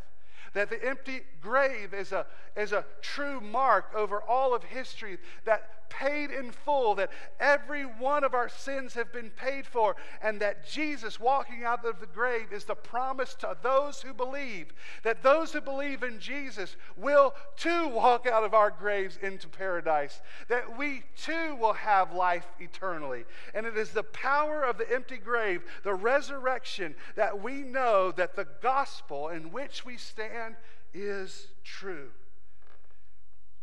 [0.55, 2.25] That the empty grave is a,
[2.57, 8.23] is a true mark over all of history that paid in full, that every one
[8.23, 12.51] of our sins have been paid for, and that Jesus walking out of the grave
[12.51, 14.73] is the promise to those who believe,
[15.03, 20.21] that those who believe in Jesus will too walk out of our graves into paradise,
[20.47, 23.23] that we too will have life eternally.
[23.53, 28.35] And it is the power of the empty grave, the resurrection, that we know that
[28.35, 30.55] the gospel in which we stand
[30.93, 32.09] is true.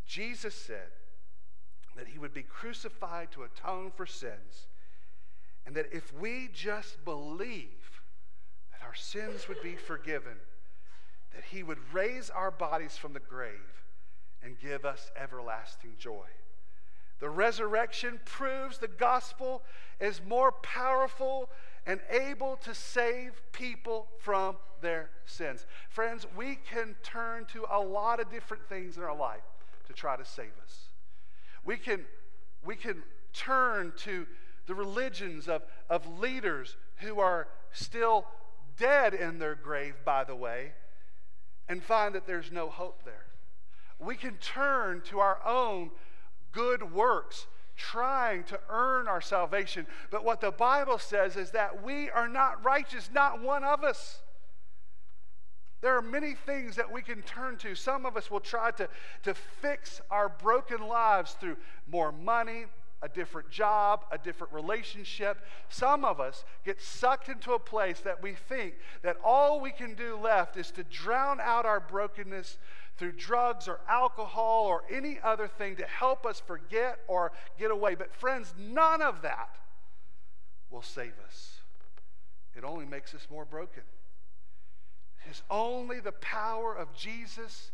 [0.06, 0.90] Jesus said,
[2.00, 4.68] that he would be crucified to atone for sins,
[5.66, 8.00] and that if we just believe
[8.72, 10.32] that our sins would be forgiven,
[11.34, 13.84] that he would raise our bodies from the grave
[14.42, 16.24] and give us everlasting joy.
[17.18, 19.62] The resurrection proves the gospel
[20.00, 21.50] is more powerful
[21.86, 25.66] and able to save people from their sins.
[25.90, 29.44] Friends, we can turn to a lot of different things in our life
[29.86, 30.89] to try to save us.
[31.64, 32.04] We can,
[32.64, 33.02] we can
[33.32, 34.26] turn to
[34.66, 38.26] the religions of, of leaders who are still
[38.78, 40.72] dead in their grave, by the way,
[41.68, 43.26] and find that there's no hope there.
[43.98, 45.90] We can turn to our own
[46.52, 47.46] good works,
[47.76, 49.86] trying to earn our salvation.
[50.10, 54.20] But what the Bible says is that we are not righteous, not one of us.
[55.80, 57.74] There are many things that we can turn to.
[57.74, 58.88] Some of us will try to,
[59.22, 61.56] to fix our broken lives through
[61.90, 62.66] more money,
[63.02, 65.38] a different job, a different relationship.
[65.70, 69.94] Some of us get sucked into a place that we think that all we can
[69.94, 72.58] do left is to drown out our brokenness
[72.98, 77.94] through drugs or alcohol or any other thing to help us forget or get away.
[77.94, 79.56] But, friends, none of that
[80.70, 81.60] will save us.
[82.54, 83.84] It only makes us more broken.
[85.26, 87.70] It is only the power of Jesus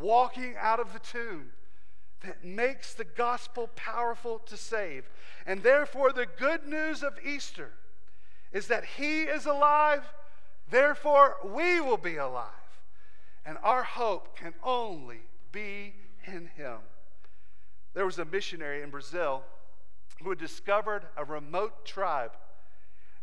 [0.00, 1.52] walking out of the tomb
[2.22, 5.08] that makes the gospel powerful to save.
[5.46, 7.70] And therefore, the good news of Easter
[8.52, 10.02] is that He is alive,
[10.70, 12.46] therefore, we will be alive.
[13.44, 15.94] And our hope can only be
[16.26, 16.78] in Him.
[17.94, 19.42] There was a missionary in Brazil.
[20.22, 22.30] who had discovered a remote tribe.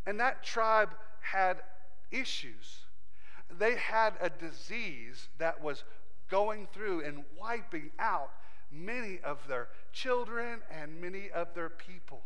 [0.06, 0.90] And that tribe
[1.22, 1.62] had
[2.12, 2.86] issues.
[3.58, 5.84] They had a disease that was
[6.30, 8.30] going through and wiping out
[8.72, 12.22] many of their children and many of their people.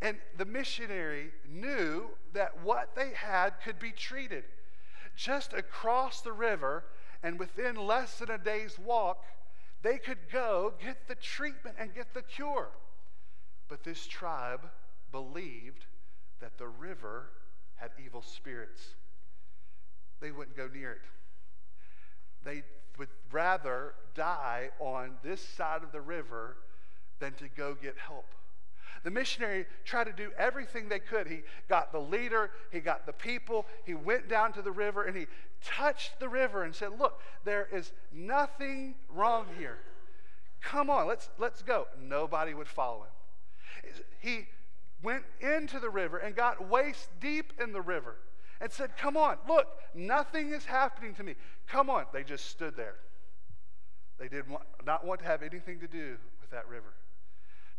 [0.00, 4.44] And the missionary knew that what they had could be treated.
[5.16, 6.84] Just across the river,
[7.22, 9.24] and within less than a day's walk,
[9.82, 12.68] they could go get the treatment and get the cure.
[13.68, 14.68] But this tribe
[15.10, 15.86] believed
[16.40, 17.30] that the river
[17.76, 18.94] had evil spirits.
[20.20, 21.00] They wouldn't go near it.
[22.44, 22.62] They
[22.98, 26.56] would rather die on this side of the river
[27.20, 28.26] than to go get help.
[29.04, 31.28] The missionary tried to do everything they could.
[31.28, 35.16] He got the leader, he got the people, he went down to the river and
[35.16, 35.26] he
[35.64, 39.78] touched the river and said, Look, there is nothing wrong here.
[40.60, 41.86] Come on, let's, let's go.
[42.02, 43.92] Nobody would follow him.
[44.20, 44.48] He
[45.02, 48.16] went into the river and got waist deep in the river
[48.60, 51.34] and said, Come on, look, nothing is happening to me.
[51.66, 52.04] Come on.
[52.12, 52.96] They just stood there.
[54.18, 54.44] They did
[54.84, 56.94] not want to have anything to do with that river.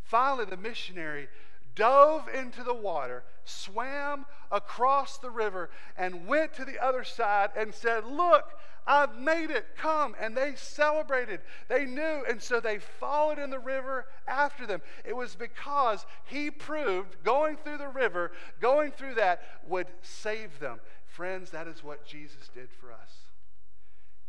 [0.03, 1.27] Finally, the missionary
[1.75, 7.73] dove into the water, swam across the river, and went to the other side and
[7.73, 8.45] said, Look,
[8.89, 9.67] I've made it.
[9.77, 10.15] Come.
[10.19, 11.41] And they celebrated.
[11.67, 12.23] They knew.
[12.27, 14.81] And so they followed in the river after them.
[15.05, 20.79] It was because he proved going through the river, going through that would save them.
[21.05, 23.11] Friends, that is what Jesus did for us.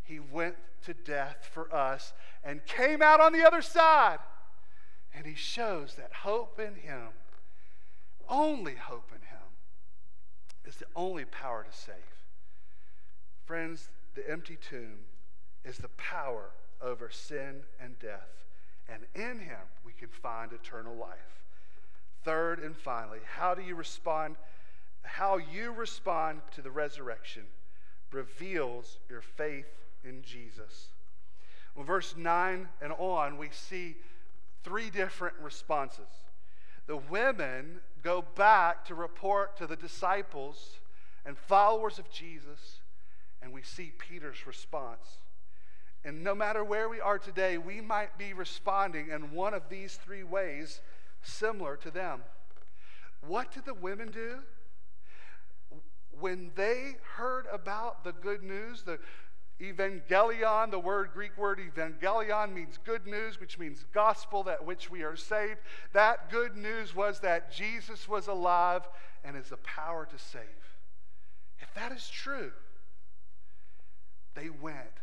[0.02, 2.12] He went to death for us
[2.44, 4.18] and came out on the other side.
[5.14, 7.08] And he shows that hope in him,
[8.28, 9.38] only hope in him,
[10.66, 11.96] is the only power to save.
[13.46, 13.88] Friends,
[14.20, 14.98] the empty tomb
[15.64, 16.50] is the power
[16.82, 18.44] over sin and death.
[18.88, 21.44] And in him, we can find eternal life.
[22.24, 24.36] Third and finally, how do you respond?
[25.02, 27.44] How you respond to the resurrection
[28.12, 29.70] reveals your faith
[30.04, 30.88] in Jesus.
[31.74, 33.96] Well, verse 9 and on, we see
[34.64, 36.08] three different responses.
[36.86, 40.78] The women go back to report to the disciples
[41.24, 42.79] and followers of Jesus,
[43.42, 45.18] and we see Peter's response.
[46.04, 49.96] And no matter where we are today, we might be responding in one of these
[49.96, 50.80] three ways
[51.22, 52.22] similar to them.
[53.26, 54.38] What did the women do?
[56.18, 58.98] When they heard about the good news, the,
[59.60, 65.02] Evangelion, the word Greek word evangelion means good news, which means gospel that which we
[65.02, 65.58] are saved.
[65.92, 68.88] That good news was that Jesus was alive
[69.22, 70.42] and is the power to save.
[71.60, 72.52] If that is true,
[74.34, 75.00] they went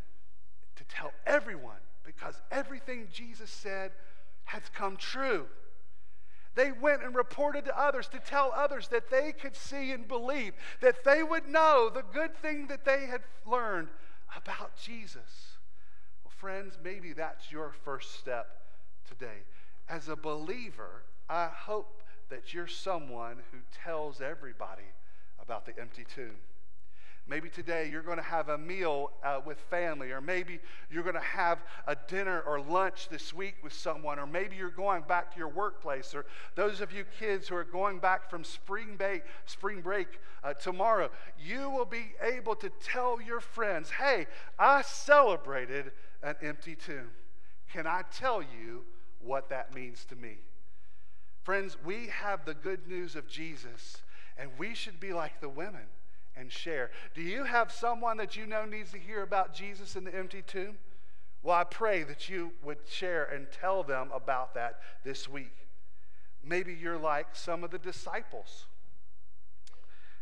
[0.75, 3.91] to tell everyone because everything Jesus said
[4.45, 5.45] has come true.
[6.55, 10.53] They went and reported to others to tell others that they could see and believe,
[10.81, 13.89] that they would know the good thing that they had learned
[14.35, 15.57] about Jesus.
[16.23, 18.47] Well, friends, maybe that's your first step
[19.07, 19.43] today.
[19.87, 24.89] As a believer, I hope that you're someone who tells everybody
[25.39, 26.37] about the empty tomb.
[27.29, 30.59] Maybe today you're going to have a meal uh, with family, or maybe
[30.89, 34.69] you're going to have a dinner or lunch this week with someone, or maybe you're
[34.69, 36.25] going back to your workplace, or
[36.55, 40.07] those of you kids who are going back from spring break, spring break
[40.41, 44.27] uh, tomorrow, you will be able to tell your friends, hey,
[44.57, 45.91] I celebrated
[46.23, 47.09] an empty tomb.
[47.73, 48.85] Can I tell you
[49.19, 50.37] what that means to me?
[51.43, 53.97] Friends, we have the good news of Jesus,
[54.37, 55.87] and we should be like the women
[56.39, 56.91] and share.
[57.14, 60.41] Do you have someone that you know needs to hear about Jesus in the empty
[60.41, 60.77] tomb?
[61.43, 65.55] Well, I pray that you would share and tell them about that this week.
[66.43, 68.65] Maybe you're like some of the disciples.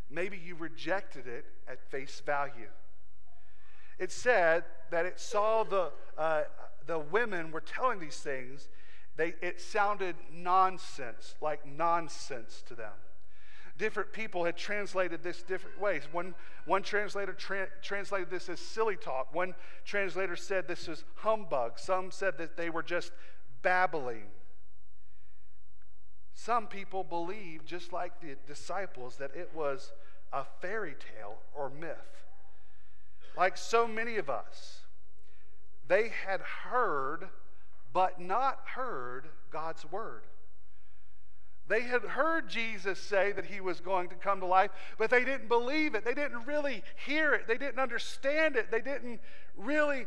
[0.09, 2.69] Maybe you rejected it at face value.
[3.97, 6.43] It said that it saw the, uh,
[6.85, 8.67] the women were telling these things,
[9.15, 12.91] they, it sounded nonsense, like nonsense to them
[13.77, 16.03] different people had translated this different ways.
[16.11, 16.33] One,
[16.65, 19.33] one translator tra- translated this as silly talk.
[19.33, 19.53] One
[19.83, 21.77] translator said this is humbug.
[21.77, 23.11] Some said that they were just
[23.61, 24.23] babbling.
[26.33, 29.91] Some people believed, just like the disciples, that it was
[30.31, 31.97] a fairy tale or myth.
[33.37, 34.81] Like so many of us,
[35.87, 37.29] they had heard,
[37.93, 40.23] but not heard God's word.
[41.67, 45.25] They had heard Jesus say that he was going to come to life, but they
[45.25, 46.05] didn't believe it.
[46.05, 47.47] They didn't really hear it.
[47.47, 48.69] They didn't understand it.
[48.69, 49.19] They didn't
[49.57, 50.05] really,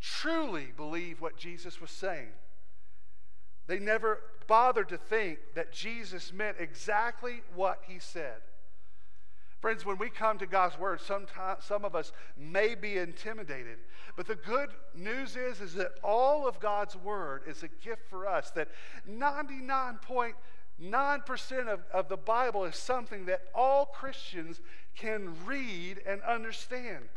[0.00, 2.32] truly believe what Jesus was saying.
[3.66, 8.42] They never bothered to think that Jesus meant exactly what he said.
[9.64, 13.78] Friends, when we come to God's word, sometimes some of us may be intimidated.
[14.14, 18.26] But the good news is, is that all of God's word is a gift for
[18.26, 18.50] us.
[18.50, 18.68] That
[19.10, 24.60] 99.9% of, of the Bible is something that all Christians
[24.94, 27.08] can read and understand.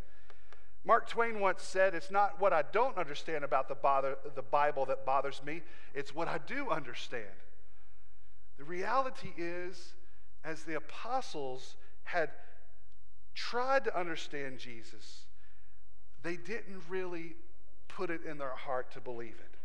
[0.85, 4.85] Mark Twain once said, It's not what I don't understand about the, bother, the Bible
[4.85, 5.63] that bothers me,
[5.93, 7.25] it's what I do understand.
[8.57, 9.95] The reality is,
[10.45, 11.75] as the apostles
[12.07, 12.29] had
[13.35, 15.25] tried to understand Jesus,
[16.23, 17.35] they didn't really
[17.87, 19.57] put it in their heart to believe it.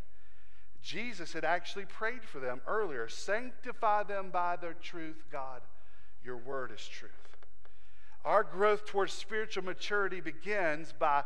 [0.83, 5.63] Jesus had actually prayed for them earlier Sanctify them by their truth, God.
[6.25, 7.13] Your word is truth.
[8.25, 11.25] Our growth towards spiritual maturity begins by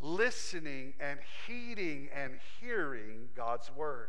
[0.00, 4.08] listening and heeding and hearing God's word.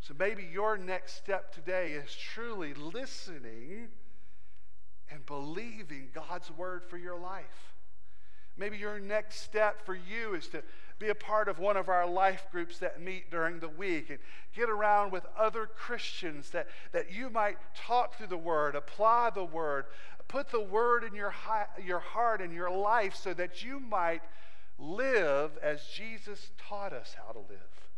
[0.00, 3.88] So maybe your next step today is truly listening
[5.10, 7.74] and believing God's word for your life.
[8.56, 10.62] Maybe your next step for you is to
[10.98, 14.18] be a part of one of our life groups that meet during the week and
[14.54, 19.44] get around with other Christians that, that you might talk through the Word, apply the
[19.44, 19.84] Word,
[20.26, 21.34] put the Word in your,
[21.84, 24.22] your heart and your life so that you might
[24.78, 27.90] live as Jesus taught us how to live.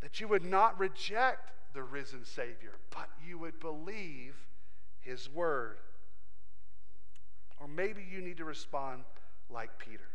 [0.00, 4.34] That you would not reject the risen Savior, but you would believe
[5.06, 5.78] His Word.
[7.60, 9.04] Or maybe you need to respond
[9.48, 10.08] like Peter.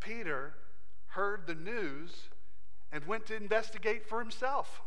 [0.00, 0.54] Peter
[1.08, 2.28] heard the news
[2.90, 4.80] and went to investigate for himself.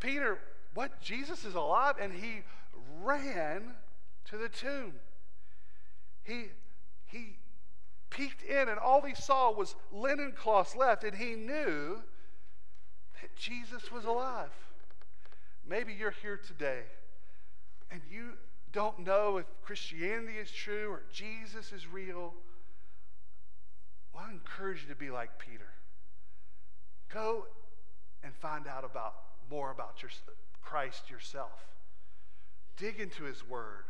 [0.00, 0.38] Peter,
[0.74, 1.00] what?
[1.02, 1.96] Jesus is alive?
[2.00, 2.40] And he
[3.02, 3.74] ran
[4.30, 4.94] to the tomb.
[6.24, 6.46] He,
[7.04, 7.36] he
[8.08, 11.98] peeked in, and all he saw was linen cloths left, and he knew
[13.20, 14.50] that Jesus was alive.
[15.68, 16.82] Maybe you're here today
[17.90, 18.32] and you
[18.72, 22.34] don't know if Christianity is true or Jesus is real.
[24.12, 25.68] Well, I encourage you to be like Peter.
[27.12, 27.46] Go
[28.22, 29.14] and find out about
[29.50, 30.10] more about your,
[30.62, 31.64] Christ yourself.
[32.76, 33.84] Dig into his word.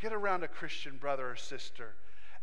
[0.00, 1.94] Get around a Christian brother or sister.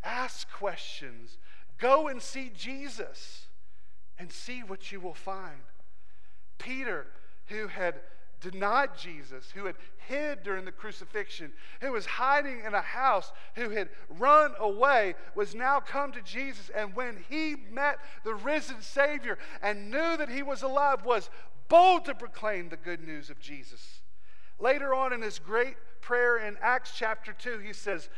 [0.04, 1.38] Ask questions.
[1.78, 3.46] Go and see Jesus
[4.18, 5.62] and see what you will find.
[6.58, 7.06] Peter,
[7.46, 8.00] who had
[8.40, 13.70] denied Jesus, who had hid during the crucifixion, who was hiding in a house, who
[13.70, 16.70] had run away, was now come to Jesus.
[16.74, 21.30] And when he met the risen Savior and knew that he was alive, was
[21.68, 24.00] bold to proclaim the good news of Jesus.
[24.58, 28.08] Later on in his great prayer in Acts chapter 2, he says,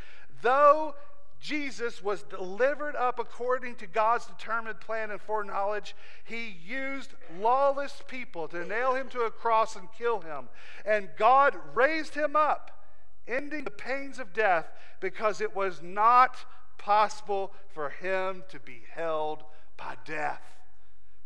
[0.43, 0.95] Though
[1.41, 5.97] Jesus was delivered up according to God's determined plan and foreknowledge.
[6.25, 10.51] He used lawless people to nail him to a cross and kill him.
[10.85, 12.85] And God raised him up,
[13.27, 14.67] ending the pains of death
[15.01, 16.37] because it was not
[16.77, 19.43] possible for him to be held
[19.79, 20.43] by death.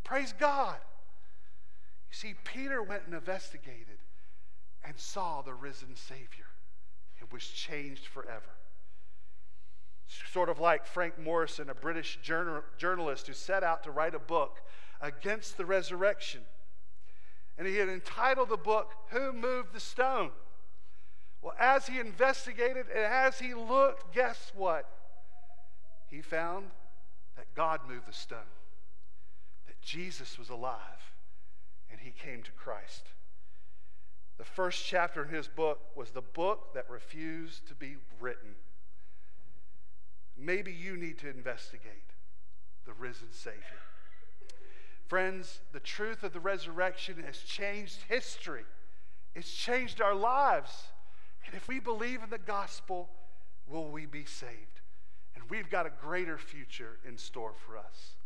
[0.05, 0.77] Praise God.
[2.09, 3.99] You see, Peter went and investigated
[4.85, 6.47] and saw the risen Savior.
[7.21, 8.55] It was changed forever.
[10.07, 14.19] Sort of like Frank Morison, a British journal, journalist who set out to write a
[14.19, 14.61] book
[15.01, 16.43] against the resurrection.
[17.57, 20.31] And he had entitled the book, Who Moved the Stone?
[21.45, 24.89] Well, as he investigated and as he looked, guess what?
[26.11, 26.71] He found
[27.37, 28.39] that God moved the stone,
[29.67, 31.13] that Jesus was alive,
[31.91, 33.09] and he came to Christ.
[34.39, 38.55] The first chapter in his book was the book that refused to be written.
[40.45, 42.13] Maybe you need to investigate
[42.85, 43.61] the risen Savior.
[45.07, 48.65] Friends, the truth of the resurrection has changed history,
[49.35, 50.71] it's changed our lives.
[51.47, 53.11] And if we believe in the gospel,
[53.67, 54.81] will we be saved?
[55.35, 58.17] And we've got a greater future in store for us.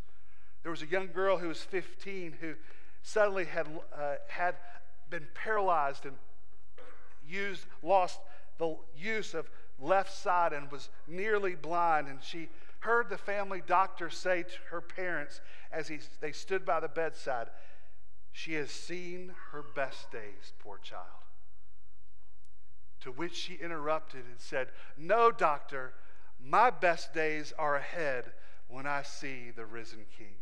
[0.62, 2.54] There was a young girl who was 15 who
[3.02, 4.54] suddenly had, uh, had
[5.10, 6.16] been paralyzed and
[7.28, 8.20] used, lost
[8.58, 9.48] the use of
[9.80, 12.08] left side and was nearly blind.
[12.08, 12.48] And she
[12.80, 15.40] heard the family doctor say to her parents
[15.72, 17.48] as he, they stood by the bedside,
[18.32, 21.04] She has seen her best days, poor child.
[23.00, 25.92] To which she interrupted and said, No, doctor,
[26.44, 28.32] my best days are ahead
[28.68, 30.34] when I see the risen King.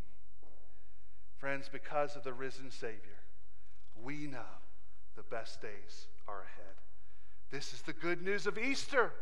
[1.39, 3.21] Friends, because of the risen Savior,
[4.03, 4.39] we know
[5.17, 6.75] the best days are ahead.
[7.51, 9.13] This is the good news of Easter.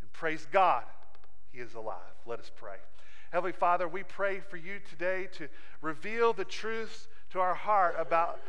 [0.00, 0.84] And praise God,
[1.52, 1.98] He is alive.
[2.26, 2.76] Let us pray.
[3.30, 5.48] Heavenly Father, we pray for you today to
[5.80, 8.40] reveal the truths to our heart about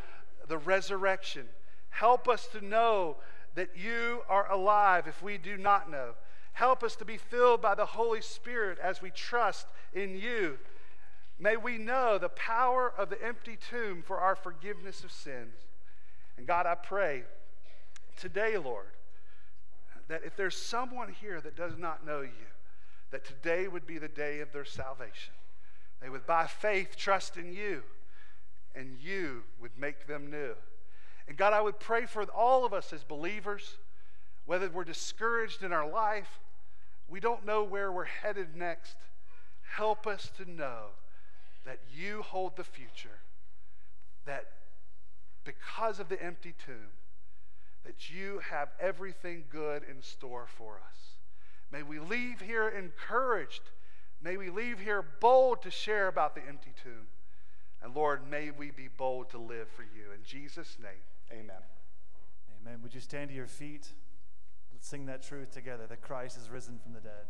[0.48, 1.46] the resurrection.
[1.90, 3.16] Help us to know
[3.54, 6.10] that you are alive if we do not know.
[6.52, 10.58] Help us to be filled by the Holy Spirit as we trust in you.
[11.38, 15.54] May we know the power of the empty tomb for our forgiveness of sins.
[16.38, 17.24] And God, I pray
[18.16, 18.86] today, Lord,
[20.08, 22.46] that if there's someone here that does not know you,
[23.10, 25.34] that today would be the day of their salvation.
[26.00, 27.82] They would, by faith, trust in you,
[28.74, 30.54] and you would make them new.
[31.28, 33.78] And God, I would pray for all of us as believers,
[34.44, 36.40] whether we're discouraged in our life,
[37.08, 38.96] we don't know where we're headed next.
[39.62, 40.86] Help us to know
[41.64, 43.18] that you hold the future,
[44.24, 44.46] that
[45.44, 46.90] because of the empty tomb,
[47.86, 50.98] that you have everything good in store for us.
[51.72, 53.62] May we leave here encouraged.
[54.22, 57.06] May we leave here bold to share about the empty tomb.
[57.82, 60.12] And Lord, may we be bold to live for you.
[60.12, 60.90] In Jesus' name,
[61.30, 61.62] amen.
[62.60, 62.80] Amen.
[62.82, 63.88] Would you stand to your feet?
[64.72, 67.26] Let's sing that truth together that Christ is risen from the dead.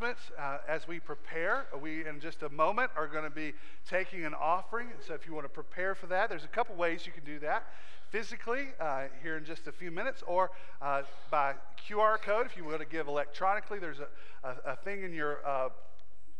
[0.00, 1.66] Announcements uh, as we prepare.
[1.80, 3.52] We, in just a moment, are going to be
[3.88, 4.88] taking an offering.
[5.06, 7.38] So, if you want to prepare for that, there's a couple ways you can do
[7.40, 7.66] that
[8.10, 10.50] physically uh, here in just a few minutes, or
[10.82, 11.54] uh, by
[11.88, 12.46] QR code.
[12.46, 14.08] If you want to give electronically, there's a,
[14.42, 15.68] a, a thing in your uh,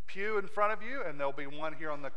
[0.06, 2.10] pew in front of you, and there'll be one here on the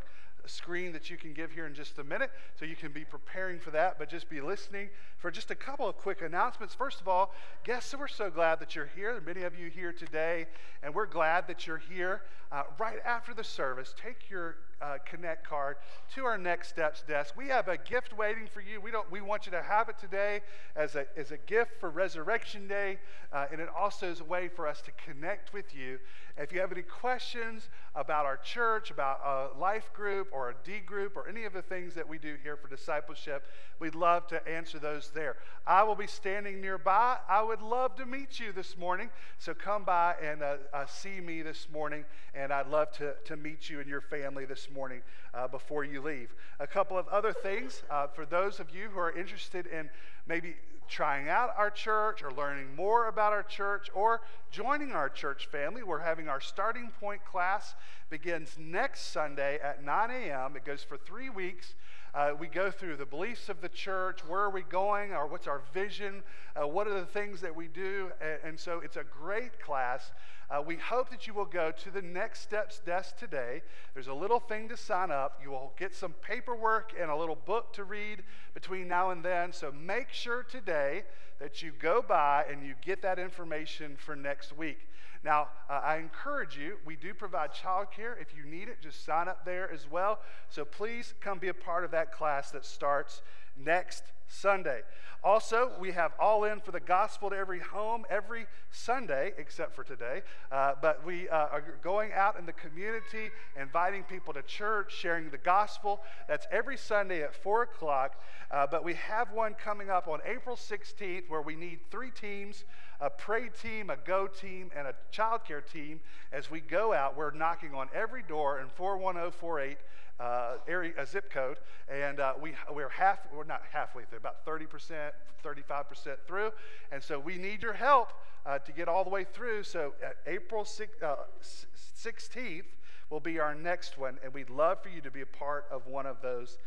[0.46, 2.32] screen that you can give here in just a minute.
[2.60, 5.88] So you can be preparing for that, but just be listening for just a couple
[5.88, 6.74] of quick announcements.
[6.74, 7.33] First of all,
[7.64, 9.22] guests, we're so glad that you're here.
[9.26, 10.48] Many of you here today,
[10.82, 12.22] and we're glad that you're here.
[12.52, 15.78] Uh, right after the service, take your uh, Connect card
[16.14, 17.36] to our Next Steps desk.
[17.38, 18.82] We have a gift waiting for you.
[18.82, 19.10] We don't.
[19.10, 20.42] We want you to have it today
[20.76, 23.00] as a as a gift for Resurrection Day,
[23.32, 26.00] uh, and it also is a way for us to connect with you.
[26.36, 30.80] If you have any questions about our church, about a life group or a D
[30.80, 33.46] group, or any of the things that we do here for discipleship,
[33.80, 35.36] we'd love to answer those there.
[35.68, 37.18] I will be standing nearby.
[37.30, 39.12] I would love to meet you this morning.
[39.38, 42.04] So come by and uh, uh, see me this morning,
[42.34, 45.02] and I'd love to, to meet you and your family this morning
[45.36, 46.34] uh, before you leave.
[46.60, 49.88] A couple of other things uh, for those of you who are interested in
[50.28, 50.56] maybe
[50.88, 55.84] trying out our church or learning more about our church or joining our church family.
[55.84, 57.76] We're having our starting point class
[58.10, 60.56] begins next Sunday at 9 a.m.
[60.56, 61.74] It goes for three weeks.
[62.16, 65.48] Uh, we go through the beliefs of the church, where are we going, or what's
[65.48, 66.22] our vision,
[66.56, 70.12] uh, what are the things that we do, and, and so it's a great class.
[70.52, 73.64] Uh, we hope that you will go to the Next Steps desk today.
[73.96, 75.40] There's a little thing to sign up.
[75.42, 78.22] You will get some paperwork and a little book to read
[78.54, 79.52] between now and then.
[79.52, 81.06] So make sure today
[81.40, 84.88] that you go by and you get that information for next week.
[85.24, 88.22] Now, uh, I encourage you, we do provide childcare.
[88.22, 90.20] If you need it, just sign up there as well.
[90.50, 93.22] So please come be a part of that class that starts
[93.58, 94.82] next Sunday.
[95.24, 99.86] Also, we have All In for the Gospel to Every Home every Sunday, except for
[99.86, 100.22] today.
[100.52, 105.30] Uh, but we uh, are going out in the community, inviting people to church, sharing
[105.30, 106.02] the gospel.
[106.28, 108.22] That's every Sunday at 4 o'clock.
[108.52, 112.66] Uh, but we have one coming up on April 16th where we need three teams
[113.00, 116.00] a pray team, a go team, and a childcare team.
[116.32, 119.78] As we go out, we're knocking on every door in 41048
[120.20, 121.58] uh, area, a zip code,
[121.90, 125.12] and uh, we, we're half, we're not halfway through, about 30%,
[125.44, 126.52] 35% through,
[126.92, 128.14] and so we need your help
[128.46, 129.64] uh, to get all the way through.
[129.64, 129.94] So
[130.28, 132.64] April 6, 16th uh,
[133.10, 135.88] will be our next one, and we'd love for you to be a part of
[135.88, 136.58] one of those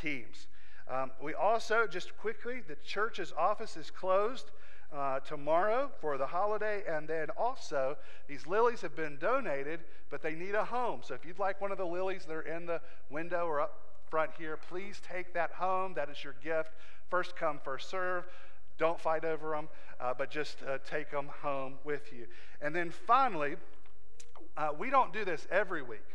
[0.00, 0.48] teams.
[0.88, 4.50] Um, we also, just quickly, the church's office is closed
[4.92, 6.82] uh, tomorrow for the holiday.
[6.88, 7.96] And then also,
[8.28, 9.80] these lilies have been donated,
[10.10, 11.00] but they need a home.
[11.02, 12.80] So if you'd like one of the lilies that are in the
[13.10, 15.94] window or up front here, please take that home.
[15.94, 16.70] That is your gift.
[17.08, 18.24] First come, first serve.
[18.78, 19.68] Don't fight over them,
[20.00, 22.26] uh, but just uh, take them home with you.
[22.60, 23.56] And then finally,
[24.56, 26.06] uh, we don't do this every week,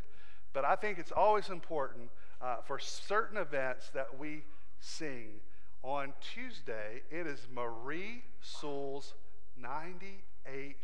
[0.54, 2.10] but I think it's always important
[2.42, 4.44] uh, for certain events that we
[4.80, 5.40] sing
[5.84, 9.14] on Tuesday, it is Marie Sewell's
[9.60, 10.76] 98th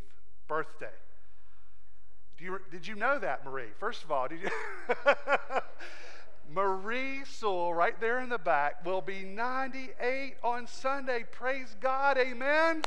[0.47, 0.87] birthday.
[2.39, 3.69] You, did you know that, Marie?
[3.79, 4.49] First of all, did you?
[6.53, 11.25] Marie Sewell, right there in the back, will be 98 on Sunday.
[11.31, 12.17] Praise God.
[12.17, 12.83] Amen.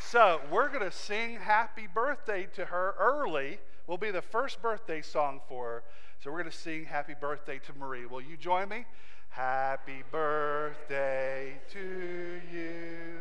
[0.00, 3.58] So, we're going to sing happy birthday to her early.
[3.86, 5.82] Will be the first birthday song for her.
[6.20, 8.04] So we're going to sing Happy Birthday to Marie.
[8.04, 8.84] Will you join me?
[9.28, 13.20] Happy birthday to you.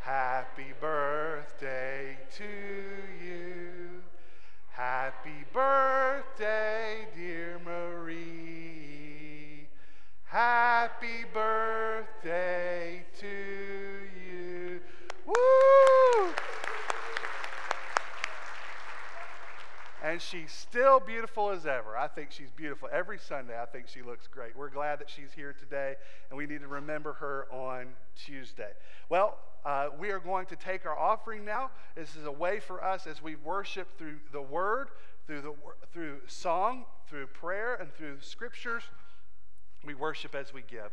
[0.00, 2.44] Happy birthday to
[3.22, 4.02] you.
[4.70, 8.24] Happy birthday, dear Marie.
[10.24, 14.80] Happy birthday to you.
[15.26, 15.93] Woo!
[20.04, 21.96] And she's still beautiful as ever.
[21.96, 23.58] I think she's beautiful every Sunday.
[23.58, 24.54] I think she looks great.
[24.54, 25.94] We're glad that she's here today,
[26.28, 28.72] and we need to remember her on Tuesday.
[29.08, 31.70] Well, uh, we are going to take our offering now.
[31.96, 34.88] This is a way for us as we worship through the Word,
[35.26, 35.54] through the
[35.90, 38.82] through song, through prayer, and through scriptures.
[39.86, 40.90] We worship as we give.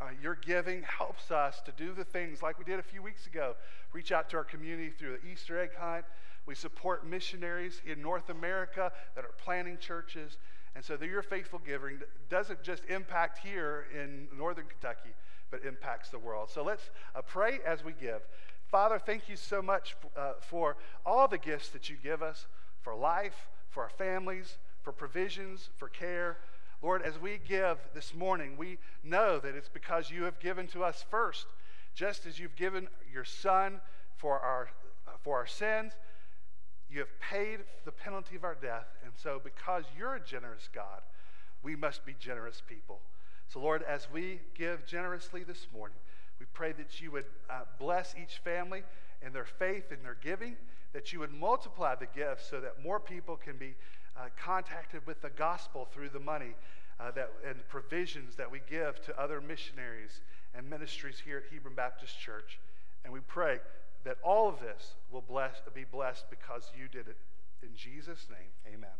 [0.00, 3.26] Uh, your giving helps us to do the things like we did a few weeks
[3.26, 3.56] ago.
[3.92, 6.06] Reach out to our community through the Easter egg hunt.
[6.46, 10.36] We support missionaries in North America that are planting churches.
[10.74, 15.14] And so your faithful giving doesn't just impact here in northern Kentucky,
[15.50, 16.50] but impacts the world.
[16.50, 18.22] So let's uh, pray as we give.
[18.66, 20.76] Father, thank you so much uh, for
[21.06, 22.46] all the gifts that you give us
[22.82, 26.38] for life, for our families, for provisions, for care.
[26.82, 30.84] Lord, as we give this morning, we know that it's because you have given to
[30.84, 31.46] us first,
[31.94, 33.80] just as you've given your Son
[34.16, 34.68] for our,
[35.06, 35.92] uh, for our sins.
[36.94, 38.86] You have paid the penalty of our death.
[39.02, 41.02] And so, because you're a generous God,
[41.64, 43.00] we must be generous people.
[43.48, 45.96] So, Lord, as we give generously this morning,
[46.38, 48.84] we pray that you would uh, bless each family
[49.26, 50.54] in their faith and their giving,
[50.92, 53.74] that you would multiply the gifts so that more people can be
[54.16, 56.54] uh, contacted with the gospel through the money
[57.00, 60.20] uh, that, and provisions that we give to other missionaries
[60.54, 62.60] and ministries here at Hebron Baptist Church.
[63.02, 63.58] And we pray
[64.04, 67.16] that all of this will bless, be blessed because you did it.
[67.62, 68.90] In Jesus' name, amen.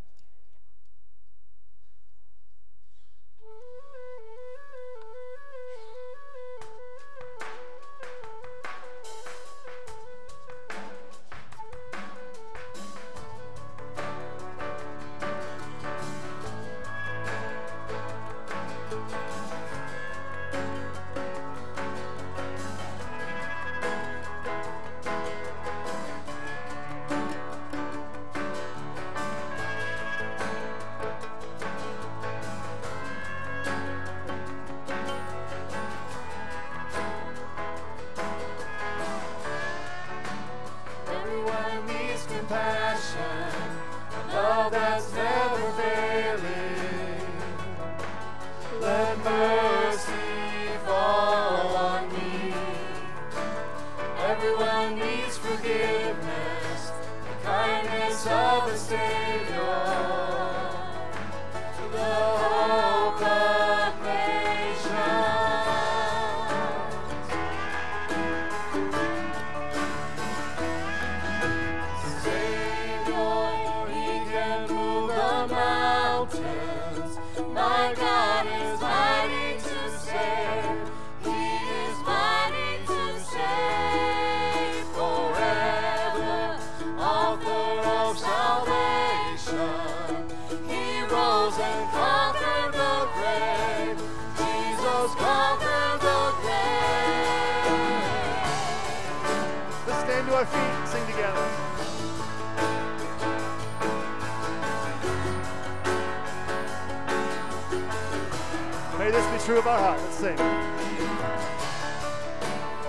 [109.44, 110.00] True of our heart.
[110.00, 110.36] Let's sing.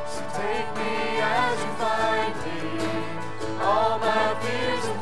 [0.08, 5.02] So take me as you find me, all my fears and